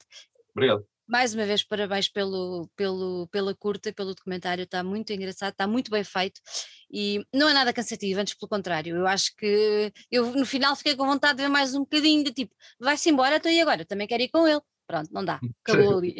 Obrigado. 0.54 0.86
Mais 1.08 1.34
uma 1.34 1.44
vez, 1.44 1.64
parabéns 1.64 2.08
pelo, 2.08 2.70
pelo, 2.76 3.26
pela 3.32 3.52
curta, 3.52 3.92
pelo 3.92 4.14
documentário, 4.14 4.62
está 4.62 4.84
muito 4.84 5.12
engraçado, 5.12 5.50
está 5.50 5.66
muito 5.66 5.90
bem 5.90 6.04
feito 6.04 6.40
e 6.88 7.26
não 7.34 7.48
é 7.48 7.52
nada 7.52 7.72
cansativo, 7.72 8.20
antes 8.20 8.34
pelo 8.34 8.48
contrário. 8.48 8.94
Eu 8.94 9.08
acho 9.08 9.34
que 9.34 9.92
eu 10.08 10.30
no 10.36 10.46
final 10.46 10.76
fiquei 10.76 10.94
com 10.94 11.04
vontade 11.04 11.38
de 11.38 11.42
ver 11.42 11.48
mais 11.48 11.74
um 11.74 11.80
bocadinho, 11.80 12.22
de 12.22 12.32
tipo, 12.32 12.54
vai-se 12.78 13.10
embora, 13.10 13.38
então 13.38 13.50
e 13.50 13.60
agora? 13.60 13.84
Também 13.84 14.06
quero 14.06 14.22
ir 14.22 14.28
com 14.28 14.46
ele. 14.46 14.60
Pronto, 14.88 15.10
não 15.12 15.22
dá, 15.22 15.38
acabou 15.62 15.98
ali. 16.00 16.16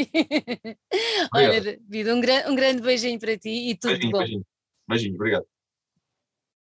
Olha, 1.35 1.61
David, 1.88 2.11
um, 2.12 2.52
um 2.52 2.54
grande 2.54 2.83
beijinho 2.83 3.18
para 3.18 3.38
ti 3.38 3.70
e 3.70 3.74
tudo 3.74 3.92
beijinho, 3.92 4.12
bom. 4.12 4.18
Beijinho, 4.18 4.46
beijinho, 4.87 5.14
obrigado. 5.14 5.46